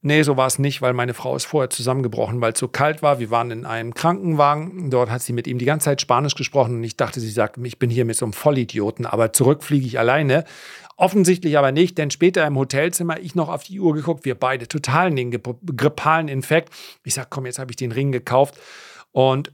Nee, 0.04 0.22
so 0.22 0.38
war 0.38 0.46
es 0.46 0.60
nicht, 0.60 0.84
weil 0.84 0.94
meine 0.94 1.16
Frau 1.16 1.36
ist 1.36 1.46
vorher 1.46 1.72
zusammengebrochen, 1.72 2.40
weil 2.40 2.54
es 2.54 2.60
so 2.60 2.68
kalt 2.68 3.02
war. 3.02 3.18
Wir 3.18 3.32
waren 3.32 3.50
in 3.50 3.66
einem 3.66 3.96
Krankenwagen. 3.96 4.92
Dort 4.92 5.10
hat 5.10 5.24
sie 5.24 5.34
mit 5.34 5.48
ihm 5.48 5.58
die 5.58 5.66
ganze 5.66 5.86
Zeit 5.86 6.00
Spanisch 6.00 6.36
gesprochen 6.36 6.76
und 6.76 6.84
ich 6.84 6.98
dachte, 6.98 7.20
sie 7.20 7.32
sagt, 7.32 7.58
ich 7.58 7.80
bin 7.80 7.90
hier 7.90 8.06
mit 8.06 8.16
so 8.16 8.26
einem 8.26 8.34
Vollidioten, 8.34 9.08
aber 9.08 9.34
zurück 9.34 9.64
fliege 9.64 9.88
ich 9.88 9.98
alleine. 9.98 10.46
Offensichtlich 10.98 11.58
aber 11.58 11.72
nicht, 11.72 11.98
denn 11.98 12.10
später 12.10 12.48
im 12.48 12.58
Hotelzimmer 12.58 13.20
ich 13.20 13.36
noch 13.36 13.50
auf 13.50 13.64
die 13.64 13.80
Uhr 13.80 13.94
geguckt, 13.94 14.24
wir 14.24 14.36
beide 14.36 14.68
total 14.68 15.10
in 15.10 15.16
den 15.16 15.32
grippalen 15.32 16.30
Infekt. 16.30 16.74
Ich 17.04 17.16
sag, 17.16 17.30
komm, 17.30 17.46
jetzt 17.46 17.60
habe 17.60 17.72
ich 17.72 17.76
den 17.76 17.92
Ring 17.92 18.14
gekauft. 18.14 18.56
Und 19.12 19.52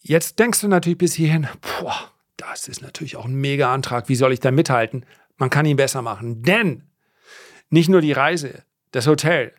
jetzt 0.00 0.38
denkst 0.40 0.60
du 0.60 0.68
natürlich 0.68 0.98
bis 0.98 1.14
hierhin, 1.14 1.46
boah, 1.60 2.10
das 2.36 2.66
ist 2.66 2.82
natürlich 2.82 3.16
auch 3.16 3.26
ein 3.26 3.34
mega 3.34 3.72
Antrag. 3.72 4.08
Wie 4.08 4.16
soll 4.16 4.32
ich 4.32 4.40
da 4.40 4.50
mithalten? 4.50 5.06
Man 5.36 5.50
kann 5.50 5.66
ihn 5.66 5.76
besser 5.76 6.02
machen. 6.02 6.42
Denn 6.42 6.82
nicht 7.68 7.88
nur 7.88 8.00
die 8.00 8.12
Reise, 8.12 8.64
das 8.90 9.06
Hotel, 9.06 9.52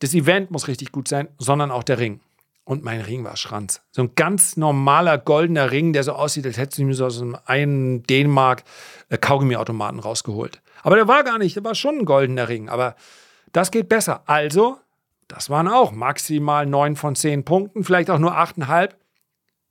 das 0.00 0.14
Event 0.14 0.50
muss 0.50 0.66
richtig 0.66 0.90
gut 0.90 1.06
sein, 1.06 1.28
sondern 1.38 1.70
auch 1.70 1.84
der 1.84 1.98
Ring. 1.98 2.20
Und 2.64 2.84
mein 2.84 3.00
Ring 3.00 3.24
war 3.24 3.36
Schranz. 3.36 3.82
So 3.90 4.02
ein 4.02 4.14
ganz 4.14 4.56
normaler 4.56 5.18
goldener 5.18 5.72
Ring, 5.72 5.92
der 5.92 6.04
so 6.04 6.12
aussieht, 6.12 6.46
als 6.46 6.58
hättest 6.58 6.78
du 6.78 6.84
mir 6.84 6.94
so 6.94 7.06
aus 7.06 7.22
einem 7.46 8.04
Dänemark 8.04 8.62
äh, 9.08 9.18
rausgeholt. 9.18 10.62
Aber 10.82 10.96
der 10.96 11.08
war 11.08 11.24
gar 11.24 11.38
nicht, 11.38 11.56
der 11.56 11.64
war 11.64 11.74
schon 11.74 11.98
ein 11.98 12.04
goldener 12.04 12.48
Ring. 12.48 12.68
Aber 12.68 12.94
das 13.52 13.70
geht 13.70 13.88
besser. 13.88 14.22
Also, 14.26 14.78
das 15.26 15.50
waren 15.50 15.66
auch 15.66 15.92
maximal 15.92 16.66
9 16.66 16.96
von 16.96 17.14
10 17.16 17.44
Punkten, 17.44 17.84
vielleicht 17.84 18.10
auch 18.10 18.18
nur 18.18 18.36
8,5. 18.36 18.90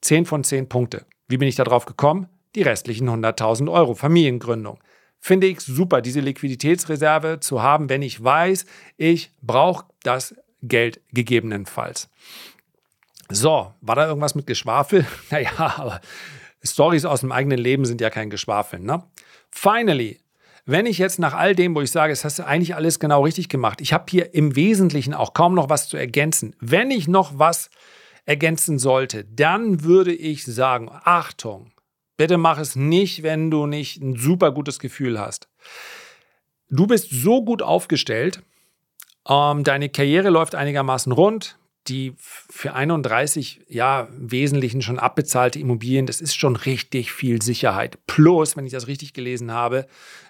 10 0.02 0.26
von 0.26 0.44
10 0.44 0.68
Punkte. 0.68 1.06
Wie 1.28 1.38
bin 1.38 1.48
ich 1.48 1.56
da 1.56 1.64
drauf 1.64 1.86
gekommen? 1.86 2.28
Die 2.56 2.64
restlichen 2.64 3.08
100.000 3.08 3.72
Euro 3.72 3.94
Familiengründung. 3.94 4.80
Finde 5.20 5.48
ich 5.48 5.62
super, 5.62 6.02
diese 6.02 6.20
Liquiditätsreserve 6.20 7.40
zu 7.40 7.62
haben, 7.62 7.90
wenn 7.90 8.02
ich 8.02 8.22
weiß, 8.22 8.66
ich 8.98 9.32
brauche 9.42 9.86
das 10.02 10.36
Geld 10.64 11.00
gegebenenfalls. 11.14 12.10
So, 13.34 13.74
war 13.82 13.96
da 13.96 14.08
irgendwas 14.08 14.36
mit 14.36 14.48
Geschwafel? 14.48 15.06
Naja, 15.30 15.52
aber 15.58 16.02
Stories 16.64 17.06
aus 17.06 17.22
dem 17.22 17.32
eigenen 17.32 17.58
Leben 17.58 17.86
sind 17.86 18.02
ja 18.02 18.10
kein 18.10 18.30
Geschwafel, 18.30 18.80
ne? 18.80 19.04
Finally, 19.50 20.20
wenn 20.66 20.86
ich 20.86 20.98
jetzt 21.00 21.20
nach 21.20 21.34
all 21.34 21.56
dem, 21.56 21.76
wo 21.76 21.82
ich 21.82 21.92
sage, 21.92 22.14
es 22.14 22.24
hast 22.24 22.40
du 22.40 22.46
eigentlich 22.46 22.76
alles 22.76 23.00
genau 23.00 23.24
richtig 23.24 23.50
gemacht, 23.50 23.82
ich 23.82 23.94
habe 23.94 24.06
hier 24.10 24.34
im 24.34 24.56
Wesentlichen 24.56 25.14
auch 25.14 25.34
kaum 25.34 25.56
noch 25.56 25.70
was 25.70 25.90
zu 25.90 25.98
ergänzen. 25.98 26.56
Wenn 26.60 26.92
ich 26.92 27.08
noch 27.08 27.40
was 27.40 27.70
ergänzen 28.26 28.78
sollte, 28.78 29.26
dann 29.26 29.84
würde 29.84 30.14
ich 30.14 30.46
sagen, 30.46 30.90
Achtung, 30.92 31.72
bitte 32.16 32.38
mach 32.38 32.60
es 32.60 32.76
nicht, 32.76 33.24
wenn 33.24 33.50
du 33.50 33.66
nicht 33.66 34.02
ein 34.02 34.16
super 34.16 34.52
gutes 34.52 34.78
Gefühl 34.80 35.20
hast. 35.20 35.50
Du 36.70 36.88
bist 36.88 37.10
so 37.10 37.44
gut 37.44 37.62
aufgestellt 37.62 38.42
Ähm, 39.28 39.64
deine 39.64 39.90
Karriere 39.90 40.30
läuft 40.32 40.56
einigermaßen 40.56 41.12
rund. 41.12 41.58
Die 41.88 42.14
für 42.18 42.74
31 42.74 43.62
ja 43.68 44.08
Wesentlichen 44.12 44.82
schon 44.82 45.00
abbezahlte 45.00 45.60
Immobilien, 45.60 46.06
das 46.06 46.22
ist 46.22 46.36
schon 46.36 46.56
richtig 46.56 47.12
viel 47.12 47.42
Sicherheit. 47.42 47.98
Plus, 48.06 48.56
wenn 48.56 48.66
ich 48.66 48.72
das 48.72 48.88
richtig 48.88 49.14
gelesen 49.14 49.52
habe, 49.52 49.88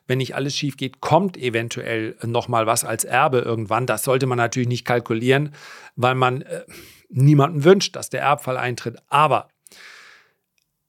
wenn 0.07 0.19
nicht 0.19 0.35
alles 0.35 0.55
schief 0.55 0.77
geht, 0.77 1.01
kommt 1.01 1.37
eventuell 1.37 2.15
noch 2.25 2.47
mal 2.47 2.67
was 2.67 2.85
als 2.85 3.03
Erbe 3.03 3.39
irgendwann. 3.39 3.85
Das 3.85 4.03
sollte 4.03 4.27
man 4.27 4.37
natürlich 4.37 4.69
nicht 4.69 4.85
kalkulieren, 4.85 5.53
weil 5.95 6.15
man 6.15 6.41
äh, 6.41 6.63
niemanden 7.09 7.63
wünscht, 7.63 7.95
dass 7.95 8.09
der 8.09 8.21
Erbfall 8.21 8.57
eintritt. 8.57 8.97
Aber 9.07 9.49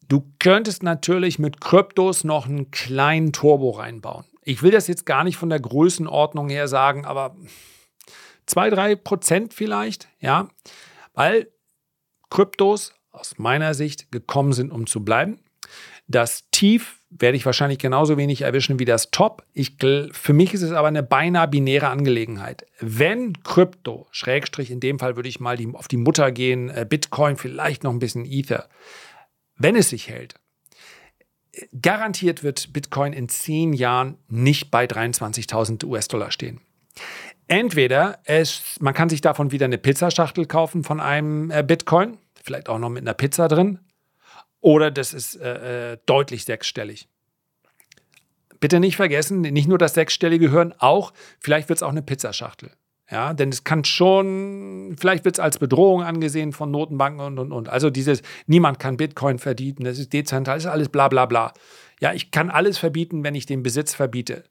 du 0.09 0.33
könntest 0.39 0.83
natürlich 0.83 1.39
mit 1.39 1.61
Kryptos 1.61 2.25
noch 2.25 2.47
einen 2.47 2.71
kleinen 2.71 3.33
Turbo 3.33 3.71
reinbauen. 3.71 4.25
Ich 4.45 4.63
will 4.63 4.71
das 4.71 4.89
jetzt 4.89 5.07
gar 5.07 5.25
nicht 5.25 5.37
von 5.37 5.51
der 5.51 5.61
Größenordnung 5.61 6.49
her 6.49 6.69
sagen, 6.69 7.05
aber 7.05 7.37
2, 8.47 8.71
3 8.71 8.97
Prozent 8.97 9.55
vielleicht, 9.55 10.09
ja, 10.21 10.49
weil 11.15 11.49
Kryptos 12.31 12.95
aus 13.11 13.39
meiner 13.39 13.75
Sicht 13.75 14.11
gekommen 14.11 14.53
sind, 14.53 14.71
um 14.71 14.87
zu 14.87 15.05
bleiben. 15.05 15.39
Das 16.09 16.51
Tief 16.51 16.99
werde 17.11 17.37
ich 17.37 17.47
wahrscheinlich 17.47 17.79
genauso 17.79 18.17
wenig 18.17 18.43
erwischen 18.43 18.79
wie 18.79 18.85
das 18.85 19.11
Top. 19.11 19.45
Ich, 19.53 19.77
für 19.79 20.33
mich 20.33 20.55
ist 20.55 20.63
es 20.63 20.73
aber 20.73 20.89
eine 20.89 21.03
beinahe 21.03 21.49
binäre 21.49 21.89
Angelegenheit. 21.89 22.67
Wenn 22.81 23.43
Krypto, 23.43 24.07
Schrägstrich, 24.11 24.71
in 24.71 24.81
dem 24.81 24.99
Fall 24.99 25.17
würde 25.17 25.29
ich 25.29 25.41
mal 25.41 25.57
die, 25.57 25.69
auf 25.75 25.89
die 25.89 25.99
Mutter 25.99 26.33
gehen, 26.33 26.71
äh, 26.71 26.87
Bitcoin, 26.89 27.37
vielleicht 27.37 27.85
noch 27.85 27.93
ein 27.93 27.99
bisschen 27.99 28.25
Ether, 28.25 28.69
wenn 29.57 29.77
es 29.77 29.91
sich 29.91 30.09
hält, 30.09 30.35
garantiert 31.81 32.43
wird 32.43 32.73
Bitcoin 32.73 33.13
in 33.13 33.29
zehn 33.29 33.73
Jahren 33.73 34.17
nicht 34.29 34.71
bei 34.71 34.87
23.000 34.87 35.85
US-Dollar 35.85 36.31
stehen. 36.31 36.61
Entweder 37.53 38.19
es, 38.25 38.79
man 38.81 38.95
kann 38.95 39.11
sich 39.11 39.21
davon 39.21 39.53
wieder 39.53 39.67
eine 39.67 39.77
Pizzaschachtel 39.77 40.47
kaufen 40.47 40.85
von 40.85 41.01
einem 41.01 41.51
äh, 41.51 41.63
Bitcoin, 41.63 42.17
vielleicht 42.43 42.71
auch 42.71 42.79
noch 42.79 42.89
mit 42.89 43.03
einer 43.03 43.13
Pizza 43.13 43.47
drin, 43.47 43.79
oder 44.63 44.91
das 44.91 45.13
ist 45.13 45.35
äh, 45.35 45.93
äh, 45.93 45.99
deutlich 46.07 46.47
sechsstellig. 46.47 47.09
Bitte 48.59 48.81
nicht 48.81 48.97
vergessen, 48.97 49.43
nicht 49.43 49.69
nur 49.69 49.77
das 49.77 49.93
sechsstellige 49.93 50.51
hören, 50.51 50.73
auch 50.79 51.13
vielleicht 51.41 51.69
wird 51.69 51.77
es 51.77 51.83
auch 51.83 51.91
eine 51.91 52.01
Pizzaschachtel. 52.01 52.71
Ja, 53.11 53.35
denn 53.35 53.51
es 53.51 53.65
kann 53.65 53.85
schon, 53.85 54.97
vielleicht 54.99 55.27
wird 55.27 55.35
es 55.35 55.41
als 55.41 55.59
Bedrohung 55.59 56.03
angesehen 56.03 56.55
von 56.55 56.71
Notenbanken 56.71 57.21
und 57.21 57.39
und 57.39 57.53
und. 57.53 57.69
Also 57.69 57.91
dieses, 57.91 58.23
niemand 58.47 58.79
kann 58.79 58.97
Bitcoin 58.97 59.39
verbieten, 59.39 59.85
das 59.85 59.99
ist 59.99 60.15
dezentral, 60.15 60.57
das 60.57 60.65
ist 60.65 60.71
alles 60.71 60.89
bla 60.89 61.09
bla 61.09 61.27
bla. 61.27 61.53
Ja, 62.01 62.15
ich 62.15 62.31
kann 62.31 62.49
alles 62.49 62.79
verbieten, 62.79 63.25
wenn 63.25 63.35
ich 63.35 63.45
den 63.45 63.63
Besitz 63.63 63.93
verbiete. 63.93 64.45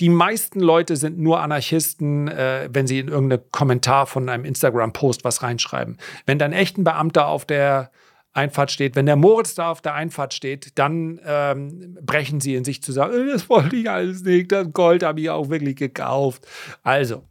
Die 0.00 0.08
meisten 0.08 0.60
Leute 0.60 0.96
sind 0.96 1.18
nur 1.18 1.40
Anarchisten, 1.40 2.28
äh, 2.28 2.68
wenn 2.72 2.86
sie 2.86 2.98
in 2.98 3.08
irgendeinen 3.08 3.42
Kommentar 3.50 4.06
von 4.06 4.28
einem 4.28 4.44
Instagram-Post 4.44 5.24
was 5.24 5.42
reinschreiben. 5.42 5.98
Wenn 6.26 6.38
dann 6.38 6.52
echt 6.52 6.78
ein 6.78 6.84
Beamter 6.84 7.26
auf 7.28 7.44
der 7.44 7.90
Einfahrt 8.34 8.70
steht, 8.70 8.96
wenn 8.96 9.06
der 9.06 9.16
Moritz 9.16 9.54
da 9.54 9.70
auf 9.70 9.82
der 9.82 9.94
Einfahrt 9.94 10.32
steht, 10.32 10.78
dann 10.78 11.20
ähm, 11.24 11.98
brechen 12.00 12.40
sie 12.40 12.54
in 12.54 12.64
sich 12.64 12.82
zusammen. 12.82 13.28
Äh, 13.28 13.32
das 13.32 13.48
wollte 13.48 13.76
ich 13.76 13.90
alles 13.90 14.22
nicht, 14.22 14.52
das 14.52 14.72
Gold 14.72 15.02
habe 15.02 15.20
ich 15.20 15.28
auch 15.28 15.50
wirklich 15.50 15.76
gekauft. 15.76 16.46
Also, 16.82 17.24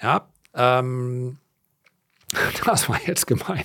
ja, 0.00 0.26
ähm, 0.54 1.38
das 2.64 2.88
war 2.88 3.00
jetzt 3.06 3.26
gemein. 3.26 3.64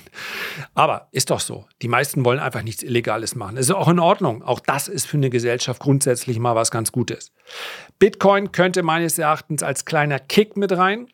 Aber 0.74 1.08
ist 1.12 1.30
doch 1.30 1.40
so. 1.40 1.66
Die 1.82 1.88
meisten 1.88 2.24
wollen 2.24 2.40
einfach 2.40 2.64
nichts 2.64 2.84
Illegales 2.84 3.36
machen. 3.36 3.58
Ist 3.58 3.72
auch 3.72 3.90
in 3.90 4.00
Ordnung. 4.00 4.42
Auch 4.42 4.60
das 4.60 4.88
ist 4.88 5.06
für 5.06 5.18
eine 5.18 5.30
Gesellschaft 5.30 5.82
grundsätzlich 5.82 6.40
mal 6.40 6.56
was 6.56 6.72
ganz 6.72 6.92
Gutes. 6.92 7.32
Bitcoin 8.00 8.52
könnte 8.52 8.84
meines 8.84 9.18
Erachtens 9.18 9.64
als 9.64 9.86
kleiner 9.86 10.20
Kick 10.20 10.56
mit 10.56 10.72
rein. 10.72 11.08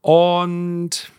Und 0.00 1.10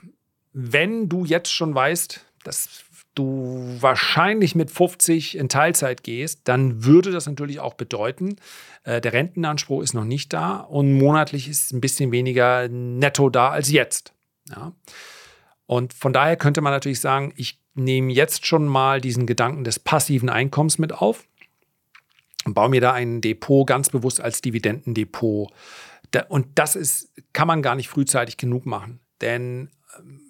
wenn 0.54 1.08
du 1.10 1.26
jetzt 1.26 1.54
schon 1.54 1.74
weißt, 1.74 2.26
dass 2.44 2.84
du 3.16 3.78
wahrscheinlich 3.80 4.54
mit 4.54 4.70
50 4.70 5.38
in 5.38 5.50
Teilzeit 5.50 6.04
gehst, 6.04 6.42
dann 6.44 6.84
würde 6.84 7.12
das 7.12 7.26
natürlich 7.26 7.60
auch 7.60 7.74
bedeuten, 7.74 8.36
äh, 8.84 9.02
der 9.02 9.14
Rentenanspruch 9.14 9.82
ist 9.82 9.94
noch 9.94 10.04
nicht 10.04 10.34
da 10.34 10.58
und 10.58 10.94
monatlich 10.94 11.48
ist 11.48 11.74
ein 11.74 11.82
bisschen 11.82 12.12
weniger 12.12 12.68
netto 12.70 13.30
da 13.30 13.50
als 13.50 13.72
jetzt. 13.72 14.14
Ja. 14.50 14.74
Und 15.68 15.94
von 15.94 16.14
daher 16.14 16.38
könnte 16.38 16.62
man 16.62 16.74
natürlich 16.74 17.02
sagen, 17.02 17.34
ich 17.36 17.62
nehme 17.76 18.12
jetzt 18.12 18.46
schon 18.48 18.66
mal 18.66 19.00
diesen 19.02 19.28
Gedanken 19.28 19.64
des 19.64 19.80
passiven 19.80 20.30
Einkommens 20.30 20.80
mit 20.80 20.94
auf 20.94 21.26
und 22.46 22.54
baue 22.54 22.70
mir 22.70 22.82
da 22.82 22.94
ein 22.94 23.22
Depot 23.22 23.68
ganz 23.68 23.90
bewusst 23.90 24.20
als 24.20 24.42
Dividendendepot. 24.42 25.52
Und 26.30 26.48
das 26.56 26.76
ist, 26.76 27.12
kann 27.34 27.48
man 27.48 27.62
gar 27.62 27.76
nicht 27.76 27.90
frühzeitig 27.90 28.38
genug 28.38 28.66
machen. 28.66 29.00
Denn 29.22 29.70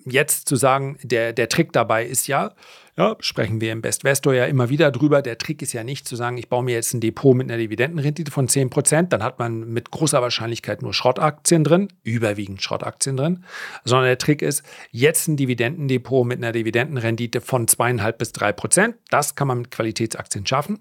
jetzt 0.05 0.47
zu 0.47 0.55
sagen, 0.55 0.97
der, 1.03 1.33
der 1.33 1.49
Trick 1.49 1.73
dabei 1.73 2.05
ist 2.05 2.27
ja, 2.27 2.53
ja, 2.97 3.15
sprechen 3.19 3.61
wir 3.61 3.71
im 3.71 3.81
Bestvestor 3.81 4.33
ja 4.33 4.45
immer 4.45 4.69
wieder 4.69 4.91
drüber. 4.91 5.21
Der 5.21 5.37
Trick 5.37 5.61
ist 5.61 5.73
ja 5.73 5.83
nicht 5.83 6.07
zu 6.07 6.15
sagen, 6.15 6.37
ich 6.37 6.49
baue 6.49 6.63
mir 6.63 6.73
jetzt 6.73 6.93
ein 6.93 6.99
Depot 6.99 7.35
mit 7.35 7.47
einer 7.49 7.59
Dividendenrendite 7.59 8.31
von 8.31 8.47
10%, 8.47 9.09
dann 9.09 9.21
hat 9.21 9.37
man 9.37 9.71
mit 9.71 9.91
großer 9.91 10.21
Wahrscheinlichkeit 10.21 10.81
nur 10.81 10.93
Schrottaktien 10.93 11.63
drin, 11.63 11.89
überwiegend 12.03 12.63
Schrottaktien 12.63 13.15
drin, 13.15 13.43
sondern 13.83 14.07
der 14.07 14.17
Trick 14.17 14.41
ist, 14.41 14.63
jetzt 14.89 15.27
ein 15.27 15.37
Dividendendepot 15.37 16.25
mit 16.25 16.39
einer 16.39 16.51
Dividendenrendite 16.51 17.39
von 17.39 17.67
2,5 17.67 18.11
bis 18.13 18.31
3%. 18.31 18.95
Das 19.11 19.35
kann 19.35 19.47
man 19.47 19.59
mit 19.59 19.71
Qualitätsaktien 19.71 20.47
schaffen. 20.47 20.79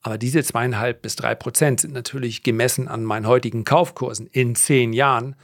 Aber 0.00 0.18
diese 0.18 0.38
2,5 0.38 0.92
bis 0.94 1.18
3% 1.18 1.80
sind 1.80 1.92
natürlich 1.92 2.44
gemessen 2.44 2.88
an 2.88 3.04
meinen 3.04 3.26
heutigen 3.26 3.64
Kaufkursen 3.64 4.26
in 4.28 4.54
zehn 4.54 4.92
Jahren 4.94 5.36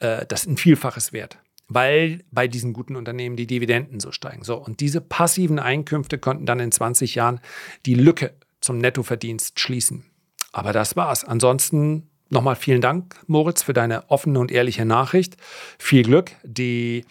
äh, 0.00 0.26
das 0.26 0.44
ein 0.46 0.56
Vielfaches 0.56 1.12
wert 1.12 1.38
weil 1.68 2.24
bei 2.30 2.48
diesen 2.48 2.72
guten 2.72 2.96
Unternehmen 2.96 3.36
die 3.36 3.46
Dividenden 3.46 4.00
so 4.00 4.10
steigen. 4.10 4.42
So, 4.42 4.56
und 4.56 4.80
diese 4.80 5.00
passiven 5.00 5.58
Einkünfte 5.58 6.18
konnten 6.18 6.46
dann 6.46 6.60
in 6.60 6.72
20 6.72 7.14
Jahren 7.14 7.40
die 7.86 7.94
Lücke 7.94 8.34
zum 8.60 8.78
Nettoverdienst 8.78 9.60
schließen. 9.60 10.04
Aber 10.52 10.72
das 10.72 10.96
war's. 10.96 11.24
Ansonsten 11.24 12.10
nochmal 12.30 12.56
vielen 12.56 12.80
Dank, 12.80 13.16
Moritz, 13.26 13.62
für 13.62 13.74
deine 13.74 14.10
offene 14.10 14.40
und 14.40 14.50
ehrliche 14.50 14.84
Nachricht. 14.84 15.36
Viel 15.78 16.02
Glück. 16.02 16.32
Die, 16.42 17.04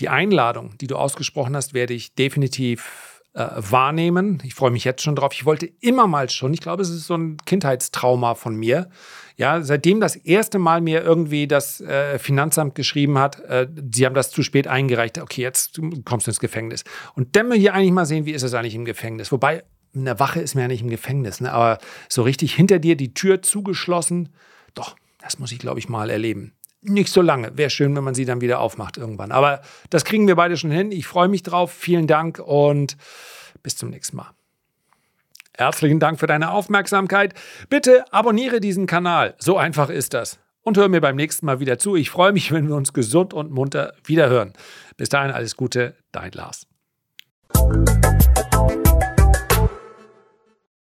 die 0.00 0.08
Einladung, 0.08 0.76
die 0.78 0.86
du 0.86 0.96
ausgesprochen 0.96 1.54
hast, 1.54 1.74
werde 1.74 1.94
ich 1.94 2.14
definitiv 2.14 3.07
äh, 3.38 3.50
wahrnehmen. 3.70 4.42
Ich 4.44 4.54
freue 4.54 4.72
mich 4.72 4.82
jetzt 4.82 5.02
schon 5.02 5.14
drauf. 5.14 5.32
Ich 5.32 5.44
wollte 5.46 5.66
immer 5.80 6.08
mal 6.08 6.28
schon, 6.28 6.52
ich 6.52 6.60
glaube, 6.60 6.82
es 6.82 6.90
ist 6.90 7.06
so 7.06 7.14
ein 7.14 7.36
Kindheitstrauma 7.46 8.34
von 8.34 8.56
mir. 8.56 8.90
Ja, 9.36 9.62
seitdem 9.62 10.00
das 10.00 10.16
erste 10.16 10.58
Mal 10.58 10.80
mir 10.80 11.02
irgendwie 11.02 11.46
das 11.46 11.80
äh, 11.80 12.18
Finanzamt 12.18 12.74
geschrieben 12.74 13.16
hat, 13.16 13.38
äh, 13.44 13.68
sie 13.94 14.04
haben 14.04 14.14
das 14.14 14.32
zu 14.32 14.42
spät 14.42 14.66
eingereicht, 14.66 15.18
okay, 15.18 15.42
jetzt 15.42 15.80
kommst 16.04 16.26
du 16.26 16.32
ins 16.32 16.40
Gefängnis. 16.40 16.82
Und 17.14 17.36
dann 17.36 17.48
will 17.48 17.58
ich 17.58 17.70
eigentlich 17.70 17.92
mal 17.92 18.06
sehen, 18.06 18.26
wie 18.26 18.32
ist 18.32 18.42
es 18.42 18.54
eigentlich 18.54 18.74
im 18.74 18.84
Gefängnis. 18.84 19.30
Wobei, 19.30 19.62
eine 19.94 20.18
Wache 20.18 20.40
ist 20.40 20.56
mir 20.56 20.62
ja 20.62 20.68
nicht 20.68 20.82
im 20.82 20.90
Gefängnis, 20.90 21.40
ne? 21.40 21.52
aber 21.52 21.78
so 22.08 22.22
richtig 22.22 22.54
hinter 22.54 22.80
dir 22.80 22.96
die 22.96 23.14
Tür 23.14 23.40
zugeschlossen, 23.40 24.30
doch, 24.74 24.96
das 25.20 25.38
muss 25.38 25.52
ich, 25.52 25.60
glaube 25.60 25.78
ich, 25.78 25.88
mal 25.88 26.10
erleben 26.10 26.57
nicht 26.88 27.12
so 27.12 27.22
lange. 27.22 27.56
Wäre 27.56 27.70
schön, 27.70 27.94
wenn 27.96 28.04
man 28.04 28.14
sie 28.14 28.24
dann 28.24 28.40
wieder 28.40 28.60
aufmacht 28.60 28.96
irgendwann. 28.96 29.32
Aber 29.32 29.62
das 29.90 30.04
kriegen 30.04 30.26
wir 30.26 30.36
beide 30.36 30.56
schon 30.56 30.70
hin. 30.70 30.92
Ich 30.92 31.06
freue 31.06 31.28
mich 31.28 31.42
drauf. 31.42 31.72
Vielen 31.72 32.06
Dank 32.06 32.38
und 32.38 32.96
bis 33.62 33.76
zum 33.76 33.90
nächsten 33.90 34.16
Mal. 34.16 34.30
Herzlichen 35.58 35.98
Dank 35.98 36.20
für 36.20 36.28
deine 36.28 36.52
Aufmerksamkeit. 36.52 37.34
Bitte 37.68 38.04
abonniere 38.12 38.60
diesen 38.60 38.86
Kanal. 38.86 39.34
So 39.38 39.58
einfach 39.58 39.90
ist 39.90 40.14
das. 40.14 40.38
Und 40.62 40.76
hör 40.76 40.88
mir 40.88 41.00
beim 41.00 41.16
nächsten 41.16 41.46
Mal 41.46 41.60
wieder 41.60 41.78
zu. 41.78 41.96
Ich 41.96 42.10
freue 42.10 42.32
mich, 42.32 42.52
wenn 42.52 42.68
wir 42.68 42.76
uns 42.76 42.92
gesund 42.92 43.34
und 43.34 43.50
munter 43.50 43.94
wiederhören. 44.04 44.52
Bis 44.96 45.08
dahin 45.08 45.32
alles 45.32 45.56
Gute, 45.56 45.96
dein 46.12 46.32
Lars. 46.32 46.66